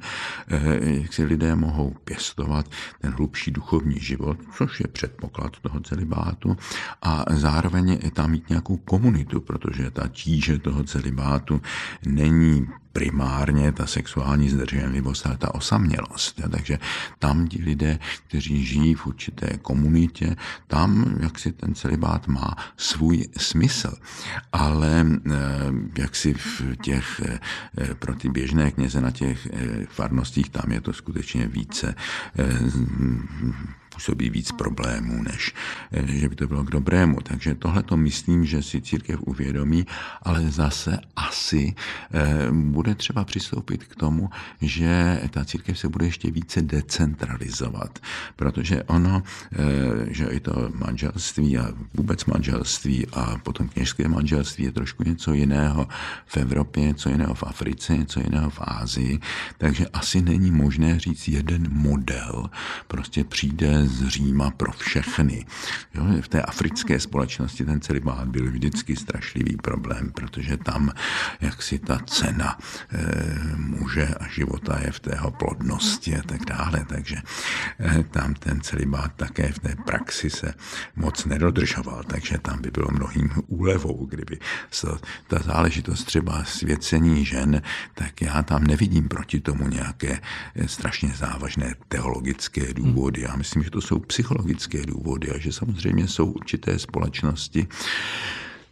[0.49, 2.67] eh, jak si lidé mohou pěstovat
[3.01, 6.57] ten hlubší duchovní život, což je předpoklad toho celibátu
[7.03, 11.61] a zároveň tam mít nějakou komunitu, protože ta tíže toho celibátu
[12.07, 16.41] není primárně ta sexuální zdrženlivost, ale ta osamělost.
[16.51, 16.79] Takže
[17.19, 23.29] tam ti lidé, kteří žijí v určité komunitě, tam jak si ten celibát má svůj
[23.37, 23.95] smysl.
[24.53, 25.39] Ale eh,
[25.99, 30.81] jak si v těch, eh, pro ty běžné kněze na těch eh, farnostích, tam je
[30.81, 31.95] to skutečně více
[34.03, 35.55] působí víc problémů, než
[36.05, 37.21] že by to bylo k dobrému.
[37.23, 39.87] Takže tohle to myslím, že si církev uvědomí,
[40.23, 41.75] ale zase asi
[42.51, 44.31] bude třeba přistoupit k tomu,
[44.61, 47.99] že ta církev se bude ještě více decentralizovat,
[48.37, 49.59] protože ono, eh,
[50.09, 55.89] že i to manželství a vůbec manželství a potom kněžské manželství je trošku něco jiného
[56.27, 59.21] v Evropě, něco jiného v Africe, něco jiného v Ázii,
[59.59, 62.51] takže asi není možné říct jeden model,
[62.89, 65.47] prostě přijde z Říma pro všechny.
[65.95, 70.91] Jo, v té africké společnosti ten celibát byl vždycky strašlivý problém, protože tam
[71.41, 72.59] jaksi ta cena
[72.95, 76.85] Eh, muže a života je v té plodnosti a tak dále.
[76.89, 77.17] Takže
[77.79, 80.55] eh, tam ten celibát také v té praxi se
[80.97, 84.39] moc nedodržoval, takže tam by bylo mnohým úlevou, kdyby
[85.29, 87.63] ta záležitost třeba svěcení žen,
[87.95, 90.21] tak já tam nevidím proti tomu nějaké
[90.55, 93.23] eh, strašně závažné teologické důvody.
[93.23, 97.67] Já myslím, že to jsou psychologické důvody a že samozřejmě jsou určité společnosti,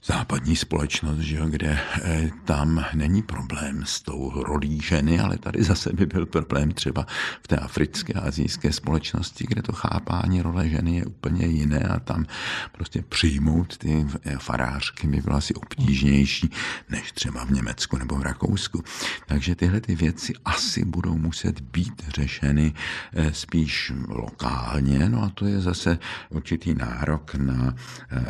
[0.05, 5.62] západní společnost, že jo, kde eh, tam není problém s tou rolí ženy, ale tady
[5.62, 7.07] zase by byl problém třeba
[7.42, 12.01] v té africké a azijské společnosti, kde to chápání role ženy je úplně jiné a
[12.01, 12.26] tam
[12.72, 16.51] prostě přijmout ty eh, farářky by bylo asi obtížnější
[16.88, 18.82] než třeba v Německu nebo v Rakousku.
[19.26, 22.72] Takže tyhle ty věci asi budou muset být řešeny
[23.12, 25.98] eh, spíš lokálně, no a to je zase
[26.30, 27.74] určitý nárok na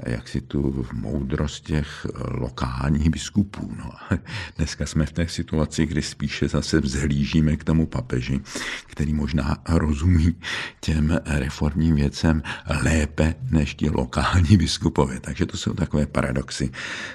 [0.07, 3.75] jak si tu moudrost těch eh, lokálních biskupů.
[3.79, 3.91] No.
[4.57, 8.41] Dneska jsme v té situaci, kdy spíše zase vzhlížíme k tomu papeži,
[8.87, 10.35] který možná rozumí
[10.81, 12.43] těm reformním věcem
[12.83, 15.21] lépe než ti lokální biskupové.
[15.21, 16.71] Takže to jsou takové paradoxy,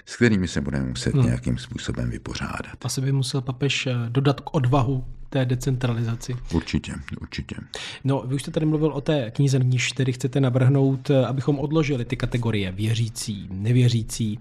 [0.06, 1.26] s kterými se budeme muset hmm.
[1.26, 2.76] nějakým způsobem vypořádat.
[2.84, 6.36] Asi by musel papež eh, dodat k odvahu té decentralizaci.
[6.54, 7.56] Určitě, určitě.
[8.04, 12.06] No, vy už jste tady mluvil o té knize, níž tedy chcete navrhnout, abychom odložili
[12.06, 14.40] ty kategorie věřící, nevěřící.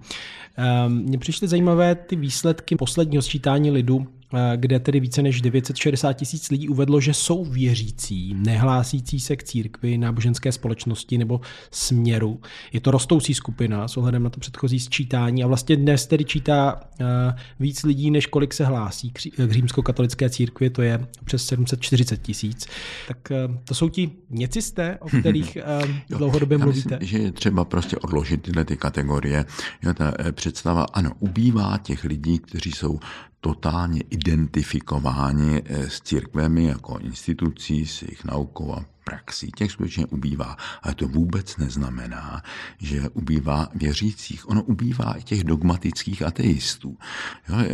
[0.89, 4.24] Mně přišly zajímavé ty výsledky posledního sčítání lidu Eh,
[4.57, 9.99] kde tedy více než 960 tisíc lidí uvedlo, že jsou věřící, nehlásící se k církvi,
[9.99, 12.41] náboženské společnosti nebo směru.
[12.73, 16.81] Je to rostoucí skupina s ohledem na to předchozí sčítání a vlastně dnes tedy čítá
[17.01, 17.05] eh,
[17.61, 22.67] víc lidí, než kolik se hlásí k římskokatolické církvi, to je přes 740 tisíc.
[23.09, 25.59] Tak eh, to jsou ti něcisté, o kterých
[26.09, 26.99] dlouhodobě Já mluvíte?
[27.01, 29.45] Myslím, že je třeba prostě odložit tyhle ty kategorie.
[29.95, 32.99] Ta představa, ano, ubývá těch lidí, kteří jsou
[33.45, 39.51] totálně identifikováni eh, s církvemi jako institucí, s jejich naukou a praxí.
[39.51, 40.57] Těch skutečně ubývá.
[40.83, 42.43] Ale to vůbec neznamená,
[42.79, 44.49] že ubývá věřících.
[44.49, 46.99] Ono ubývá i těch dogmatických ateistů.
[47.49, 47.69] Jo, eh,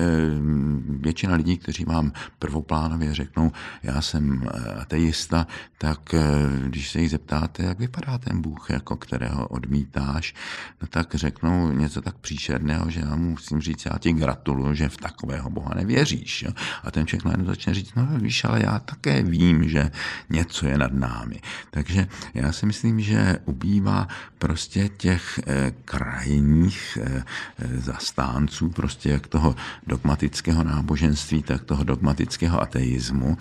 [0.89, 3.53] většina lidí, kteří vám prvoplánově řeknou,
[3.83, 5.47] já jsem eh, ateista,
[5.79, 6.21] tak eh,
[6.67, 10.35] když se jich zeptáte, jak vypadá ten Bůh, jako kterého odmítáš,
[10.83, 14.89] no tak řeknou něco tak příšerného, že já mu musím říct, já ti gratuluju, že
[14.89, 16.43] v takového Boha nevěříš.
[16.43, 16.53] Jo.
[16.85, 19.91] A ten člověk najednou začne říct, no víš, ale já také vím, že
[20.31, 21.41] něco je nad námi námi.
[21.71, 24.09] Takže já si myslím, že ubývá
[24.39, 27.25] prostě těch eh, krajních eh,
[27.59, 29.57] eh, zastánců, prostě jak toho
[29.87, 33.39] dogmatického náboženství, tak toho dogmatického ateismu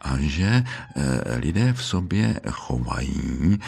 [0.00, 0.64] a že
[1.36, 3.58] lidé v sobě chovají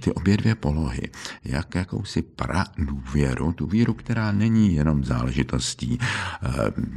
[0.00, 1.10] ty obě dvě polohy,
[1.44, 5.98] jak jakousi pra důvěru, tu víru, která není jenom záležitostí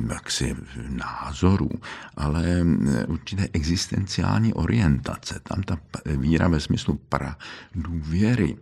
[0.09, 0.55] jaksi
[0.89, 1.69] názorů,
[2.17, 2.43] ale
[3.07, 5.39] určité existenciální orientace.
[5.43, 5.70] Tam ta
[6.05, 7.37] víra ve smyslu pra
[7.75, 8.57] důvěry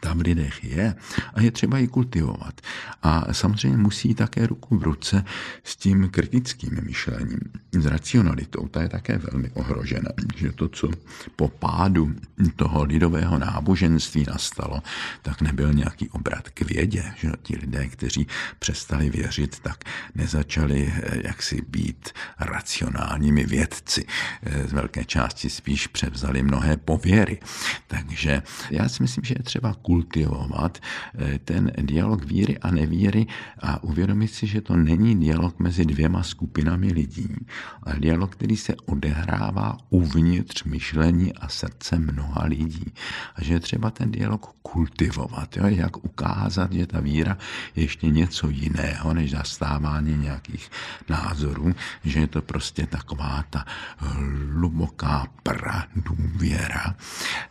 [0.00, 0.94] tam v lidech je
[1.34, 2.60] a je třeba ji kultivovat.
[3.02, 5.24] A samozřejmě musí také ruku v ruce
[5.64, 7.40] s tím kritickým myšlením,
[7.72, 8.68] s racionalitou.
[8.68, 10.88] Ta je také velmi ohrožena, že to, co
[11.36, 12.14] po pádu
[12.56, 14.82] toho lidového náboženství nastalo,
[15.22, 18.26] tak nebyl nějaký obrat k vědě, že ti lidé, kteří
[18.58, 22.08] přestali věřit, tak nezačali eh, jaksi být
[22.38, 24.04] racionálními vědci.
[24.42, 27.38] Eh, z velké části spíš převzali mnohé pověry.
[27.86, 30.78] Takže já si myslím, že je třeba třeba kultivovat
[31.14, 33.26] eh, ten dialog víry a nevíry
[33.62, 37.46] a uvědomit si, že to není dialog mezi dvěma skupinami lidí,
[37.82, 42.92] ale dialog, který se odehrává uvnitř myšlení a srdce mnoha lidí.
[43.34, 45.66] A že je třeba ten dialog kultivovat, jo?
[45.66, 47.38] jak ukázat, že ta víra
[47.76, 50.70] je ještě něco jiného, než zastávání nějakých
[51.08, 53.64] názorů, že je to prostě taková ta
[53.98, 56.94] hluboká pradůvěra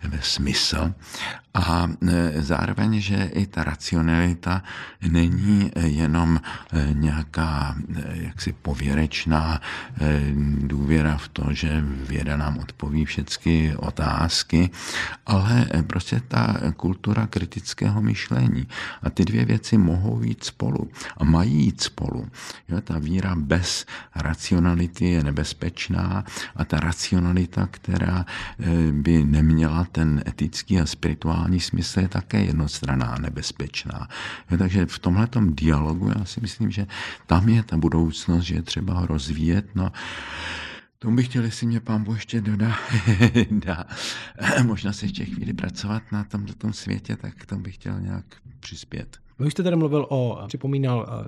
[0.03, 0.93] ve smysl
[1.53, 1.87] a
[2.37, 4.63] zároveň, že i ta racionalita
[5.09, 7.75] není jenom e, nějaká
[8.11, 9.61] jaksi pověrečná
[10.57, 14.69] důvěra v to, že věda nám odpoví všechny otázky,
[15.25, 18.67] ale prostě ta kultura kritického myšlení.
[19.03, 22.27] A ty dvě věci mohou jít spolu a mají jít spolu.
[22.69, 23.85] Jo, ta víra bez
[24.15, 26.23] racionality je nebezpečná
[26.55, 28.25] a ta racionalita, která
[28.91, 31.59] by neměla ten etický a spirituální globální
[31.89, 34.07] smysl je také jednostranná nebezpečná.
[34.51, 36.87] Jo, takže v tomhle dialogu já si myslím, že
[37.27, 39.75] tam je ta budoucnost, že je třeba ho rozvíjet.
[39.75, 39.91] No,
[40.99, 42.75] tomu bych chtěl, jestli mě pán Bůh ještě dodá,
[43.51, 43.85] dá,
[44.63, 48.25] možná se ještě chvíli pracovat na tomto tom světě, tak tomu bych chtěl nějak
[48.59, 49.17] přispět.
[49.39, 51.27] Vy už jste tady mluvil o, připomínal eh,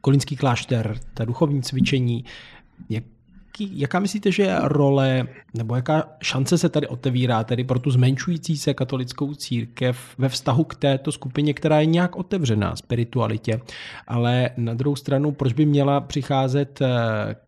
[0.00, 2.24] Kolínský klášter, ta duchovní cvičení.
[2.88, 3.04] Jak
[3.60, 7.90] jaký, jaká myslíte, že je role, nebo jaká šance se tady otevírá tedy pro tu
[7.90, 13.60] zmenšující se katolickou církev ve vztahu k této skupině, která je nějak otevřená spiritualitě,
[14.08, 16.88] ale na druhou stranu, proč by měla přicházet eh,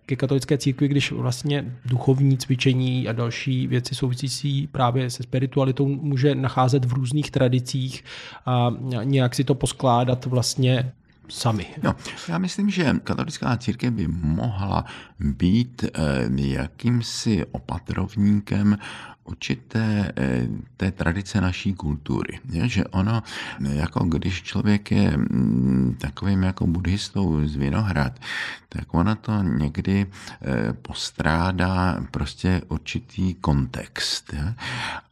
[0.06, 6.34] ke katolické církvi, když vlastně duchovní cvičení a další věci souvisící právě se spiritualitou může
[6.34, 8.04] nacházet v různých tradicích
[8.46, 8.70] a
[9.04, 10.92] nějak si to poskládat vlastně
[11.28, 11.66] sami.
[11.82, 11.94] No,
[12.28, 14.84] já myslím, že katolická církev by mohla
[15.20, 15.90] být eh,
[16.36, 18.78] jakýmsi opatrovníkem
[19.24, 22.38] určité eh, té tradice naší kultury.
[22.50, 23.22] Je, že ono,
[23.60, 28.20] jako když člověk je mm, takovým jako buddhistou z Vinohrad,
[28.68, 34.32] tak ona to někdy eh, postrádá prostě určitý kontext.
[34.32, 34.54] Je?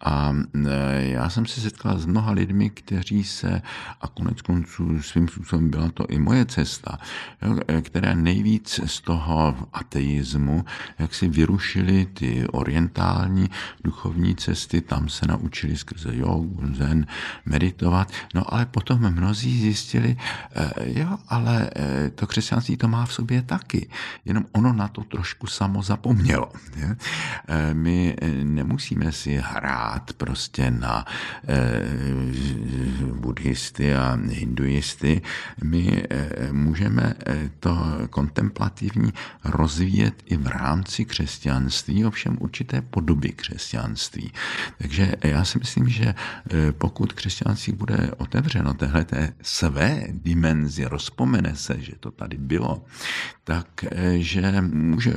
[0.01, 0.33] A
[0.99, 3.63] já jsem se setkal s mnoha lidmi, kteří se,
[4.01, 6.99] a konec konců svým způsobem byla to to i moje cesta,
[7.83, 10.65] které nejvíc z toho ateismu,
[10.99, 13.51] jak si vyrušili ty orientální
[13.85, 17.07] duchovní cesty, tam se naučili skrze jogu, zen,
[17.47, 20.17] meditovat, no ale potom mnozí zjistili,
[20.85, 21.71] jo, ale
[22.15, 23.89] to křesťanství to má v sobě taky,
[24.25, 26.53] jenom ono na to trošku samo zapomnělo.
[27.73, 31.05] My nemusíme si hrát prostě na
[33.15, 35.23] buddhisty a hinduisty,
[35.63, 37.79] my eh, můžeme eh, to
[38.11, 39.13] kontemplativní
[39.45, 44.33] rozvíjet i v rámci křesťanství, ovšem určité podoby křesťanství.
[44.79, 51.81] Takže já si myslím, že eh, pokud křesťanství bude otevřeno téhleté své dimenzi, rozpomene se,
[51.81, 52.85] že to tady bylo,
[53.45, 53.85] tak
[54.17, 55.15] že může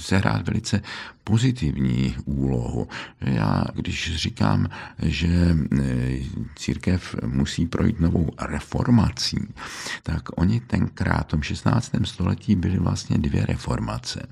[0.00, 0.80] sehrát velice
[1.24, 2.88] pozitivní úlohu.
[3.20, 4.68] Já, když říkám,
[5.02, 5.56] že
[6.56, 9.36] církev musí projít novou reformací,
[10.02, 11.90] tak oni tenkrát v tom 16.
[12.04, 14.26] století byly vlastně dvě reformace.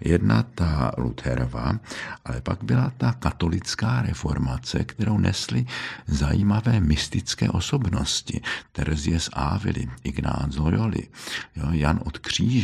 [0.00, 1.80] Jedna ta Lutherova,
[2.24, 5.66] ale pak byla ta katolická reformace, kterou nesly
[6.06, 8.40] zajímavé mystické osobnosti.
[8.72, 11.02] Terezie z Ávily, Ignác Loyoli,
[11.56, 12.57] jo, Jan od Kříže.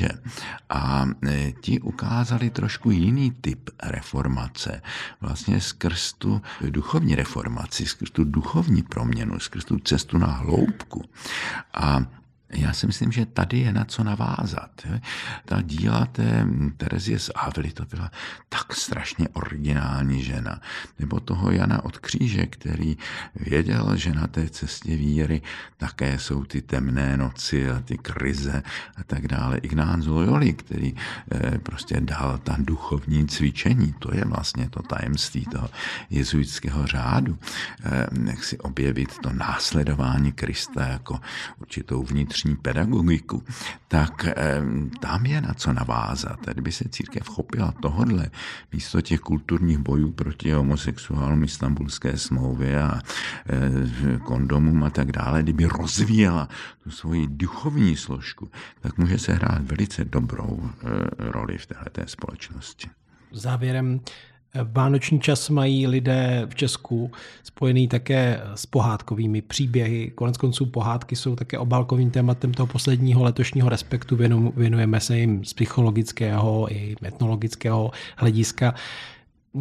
[0.71, 4.83] A e, ti ukázali trošku jiný typ reformace.
[5.21, 11.05] Vlastně skrz tu duchovní reformaci, skrz tu duchovní proměnu, skrz tu cestu na hloubku.
[11.75, 12.03] A
[12.51, 14.71] já si myslím, že tady je na co navázat.
[15.45, 18.11] Ta díla té Terezie z Avily, to byla
[18.49, 20.61] tak strašně originální žena.
[20.99, 22.97] Nebo toho Jana od Kříže, který
[23.35, 25.43] věděl, že na té cestě víry
[25.77, 28.63] také jsou ty temné noci a ty krize
[28.97, 29.59] a tak dále.
[29.59, 30.95] Ignác Loyoli, který
[31.33, 35.71] eh, prostě dal ta duchovní cvičení, to je vlastně to tajemství toho
[36.11, 37.39] jezuitského řádu.
[37.85, 41.21] Eh, jak si objevit to následování Krista jako
[41.61, 43.43] určitou vnitřní vnitřní pedagogiku,
[43.89, 44.26] tak
[45.01, 46.41] tam je na co navázat.
[46.53, 48.30] Kdyby se církev chopila tohodle
[48.72, 53.01] místo těch kulturních bojů proti homosexuálům, istambulské smlouvě a
[54.24, 56.49] kondomům a tak dále, kdyby rozvíjela
[56.82, 60.87] tu svoji duchovní složku, tak může se hrát velice dobrou eh,
[61.18, 62.89] roli v této společnosti.
[63.32, 64.01] Závěrem
[64.63, 67.11] Vánoční čas mají lidé v Česku
[67.43, 70.11] spojený také s pohádkovými příběhy.
[70.15, 74.17] Konec konců pohádky jsou také obálkovým tématem toho posledního letošního respektu.
[74.57, 78.75] Věnujeme se jim z psychologického i etnologického hlediska.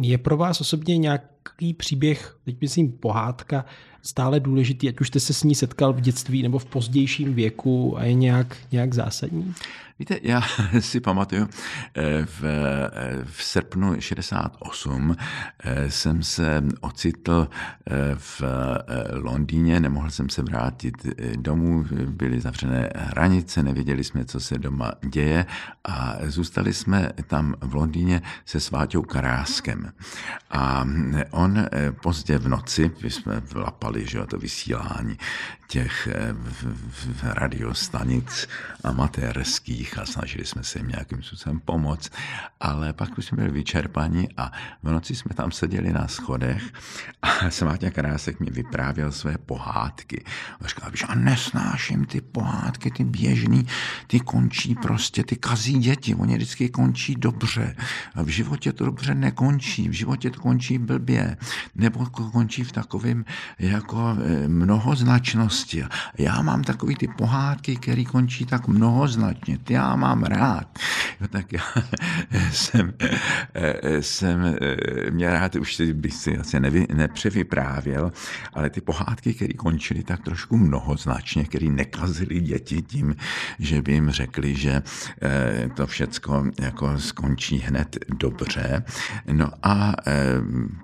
[0.00, 3.64] Je pro vás osobně nějaký příběh, teď myslím pohádka,
[4.02, 7.98] stále důležitý, ať už jste se s ní setkal v dětství nebo v pozdějším věku
[7.98, 9.54] a je nějak, nějak zásadní?
[9.98, 10.42] Víte, já
[10.80, 11.48] si pamatuju,
[11.94, 15.16] eh, v, eh, v srpnu 68
[15.64, 17.48] eh, jsem se ocitl
[18.16, 18.42] v
[19.12, 25.46] Londýně, nemohl jsem se vrátit domů, byly zavřené hranice, nevěděli jsme, co se doma děje
[25.84, 29.92] a zůstali jsme tam v Londýně se Sváťou Karáskem.
[30.50, 30.86] A
[31.30, 31.66] on
[32.02, 35.18] pozdě v noci, my jsme vlapali, že to vysílání
[35.68, 36.08] těch
[37.22, 38.48] radiostanic
[38.84, 42.12] amatérských, a snažili jsme se jim nějakým způsobem pomoct,
[42.60, 46.72] ale pak už jsme byli vyčerpaní a v noci jsme tam seděli na schodech
[47.22, 50.24] a Sváťa Krásek mi vyprávěl své pohádky.
[50.60, 53.66] A říkal, že já nesnáším ty pohádky, ty běžný,
[54.06, 57.76] ty končí prostě, ty kazí děti, oni vždycky končí dobře.
[58.14, 61.36] A v životě to dobře nekončí, v životě to končí blbě,
[61.74, 63.24] nebo končí v takovém
[63.58, 65.84] jako e, mnohoznačnosti.
[66.18, 69.58] Já mám takový ty pohádky, které končí tak mnohoznačně.
[69.58, 70.78] Ty já mám rád.
[71.20, 71.62] Jo, tak já
[72.52, 72.94] jsem,
[74.00, 74.56] jsem
[75.10, 78.12] měl rád, už bych si asi nevy, nepřevyprávěl,
[78.52, 83.16] ale ty pohádky, které končily tak trošku mnohoznačně, které nekazily děti tím,
[83.58, 84.82] že by jim řekli, že
[85.22, 88.84] eh, to všecko jako skončí hned dobře.
[89.32, 90.12] No a eh,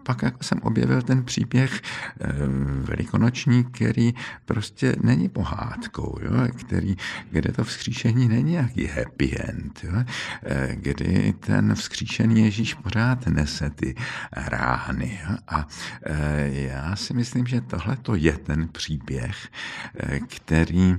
[0.02, 1.80] pak jako jsem objevil ten příběh
[2.20, 2.32] eh,
[2.80, 4.14] velikonoční, který
[4.44, 6.96] prostě není pohádkou, jo, který,
[7.30, 10.04] kde to vzkříšení není jaký nějaký happy end, jo?
[10.42, 13.94] Eh, kdy ten vzkříšený Ježíš pořád nese ty
[14.32, 15.20] rány.
[15.28, 15.36] Jo?
[15.48, 15.66] A
[16.06, 19.48] eh, já si myslím, že tohle to je ten příběh,
[19.94, 20.96] eh, který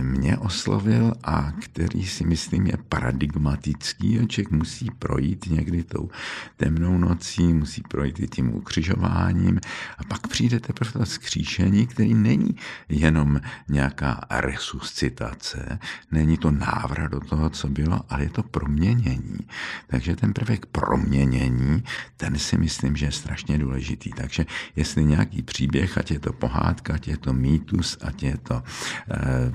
[0.00, 4.26] mě oslovil a který si myslím je paradigmatický.
[4.28, 6.10] Člověk musí projít někdy tou
[6.56, 9.60] temnou nocí, musí projít i tím ukřižováním
[9.98, 12.56] a pak přijde teprve to skříšení, který není
[12.88, 15.78] jenom nějaká resuscitace,
[16.10, 19.38] není to návrat do toho, co bylo, ale je to proměnění.
[19.86, 21.84] Takže ten prvek proměnění,
[22.16, 24.10] ten si myslím, že je strašně důležitý.
[24.10, 28.62] Takže jestli nějaký příběh, ať je to pohádka, ať je to mýtus, ať je to
[29.10, 29.52] eh,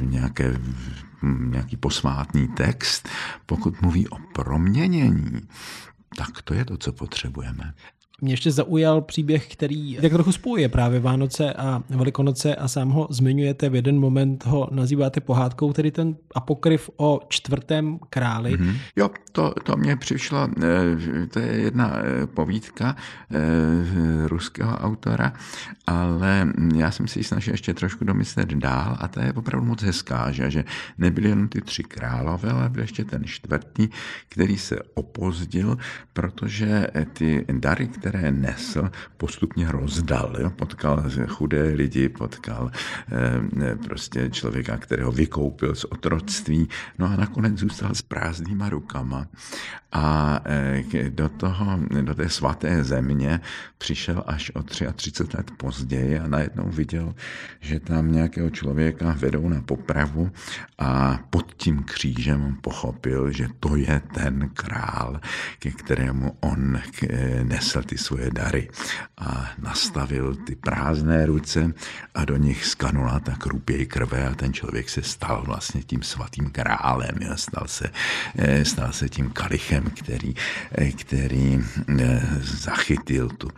[0.00, 0.58] nějaké
[1.22, 3.08] nějaký posvátný text,
[3.46, 5.40] pokud mluví o proměnění,
[6.16, 7.74] tak to je to, co potřebujeme.
[8.22, 13.06] Mě ještě zaujal příběh, který tak trochu spojuje právě Vánoce a Velikonoce a sám ho
[13.10, 18.58] zmiňujete v jeden moment, ho nazýváte pohádkou, tedy ten apokryf o čtvrtém králi.
[18.58, 18.76] Mm-hmm.
[18.96, 22.96] Jo, to, to mě přišlo, eh, to je jedna eh, povídka
[23.30, 23.38] eh,
[24.28, 25.32] ruského autora,
[25.86, 29.82] ale já jsem si ji snažil ještě trošku domyslet dál a to je opravdu moc
[29.82, 30.64] hezká, že, že
[30.98, 33.88] nebyly jenom ty tři králové, ale byl ještě ten čtvrtý,
[34.28, 35.78] který se opozdil,
[36.12, 40.36] protože ty dary, které které nesl, postupně rozdal.
[40.38, 40.50] Jo?
[40.50, 42.70] Potkal chudé lidi, potkal
[43.60, 49.26] eh, prostě člověka, kterého vykoupil z otroctví, no a nakonec zůstal s prázdnýma rukama.
[49.92, 53.40] A eh, do, toho, do té svaté země
[53.78, 57.14] přišel až o 33 let později a najednou viděl,
[57.60, 60.30] že tam nějakého člověka vedou na popravu
[60.78, 65.20] a pod tím křížem pochopil, že to je ten král,
[65.58, 68.68] ke kterému on eh, nesl ty svoje dary
[69.18, 71.72] a nastavil ty prázdné ruce
[72.14, 76.50] a do nich skanula ta krupěj krve a ten člověk se stal vlastně tím svatým
[76.50, 77.32] králem, jo?
[77.36, 77.90] Stal, se,
[78.34, 80.34] eh, stal se tím kalichem, který,
[80.78, 81.60] eh, který
[82.00, 83.48] eh, zachytil tu,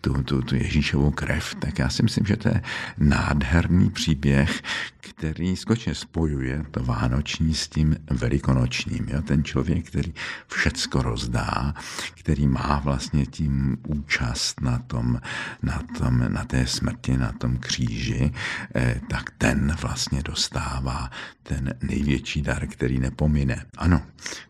[0.00, 1.54] tu, tu, tu Ježíšovou krev.
[1.54, 2.62] Tak já si myslím, že to je
[2.98, 4.62] nádherný příběh,
[5.00, 9.06] který skutečně spojuje to vánoční s tím velikonočním.
[9.08, 9.22] Jo?
[9.22, 10.14] Ten člověk, který
[10.48, 11.74] všecko rozdá,
[12.14, 15.20] který má vlastně tím účast na, tom,
[15.62, 18.32] na, tom, na té smrti, na tom kříži,
[18.74, 21.10] eh, tak ten vlastně dostává
[21.42, 23.66] ten největší dar, který nepomine.
[23.78, 24.02] Ano,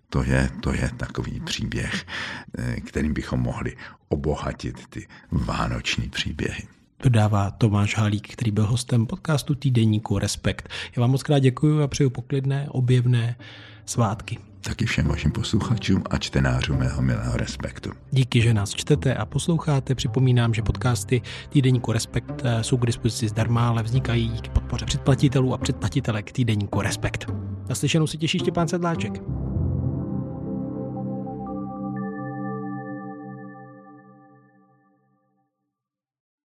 [0.09, 2.07] to je, to je takový příběh,
[2.59, 3.76] eh, kterým bychom mohli
[4.09, 6.68] obohatit ty vánoční příběhy
[7.05, 10.68] dodává Tomáš Halík, který byl hostem podcastu Týdeníku Respekt.
[10.97, 13.37] Já vám moc krát děkuji a přeju poklidné, objevné
[13.87, 14.39] svátky.
[14.64, 17.90] Taky všem vašim posluchačům a čtenářům mého milého Respektu.
[18.10, 19.94] Díky, že nás čtete a posloucháte.
[19.94, 25.54] Připomínám, že podcasty Týdeníku Respekt eh, jsou k dispozici zdarma, ale vznikají díky podpoře předplatitelů
[25.54, 27.26] a předplatitelek Týdeníku Respekt.
[27.68, 29.22] Naslyšenou se těší Štěpán Sedláček.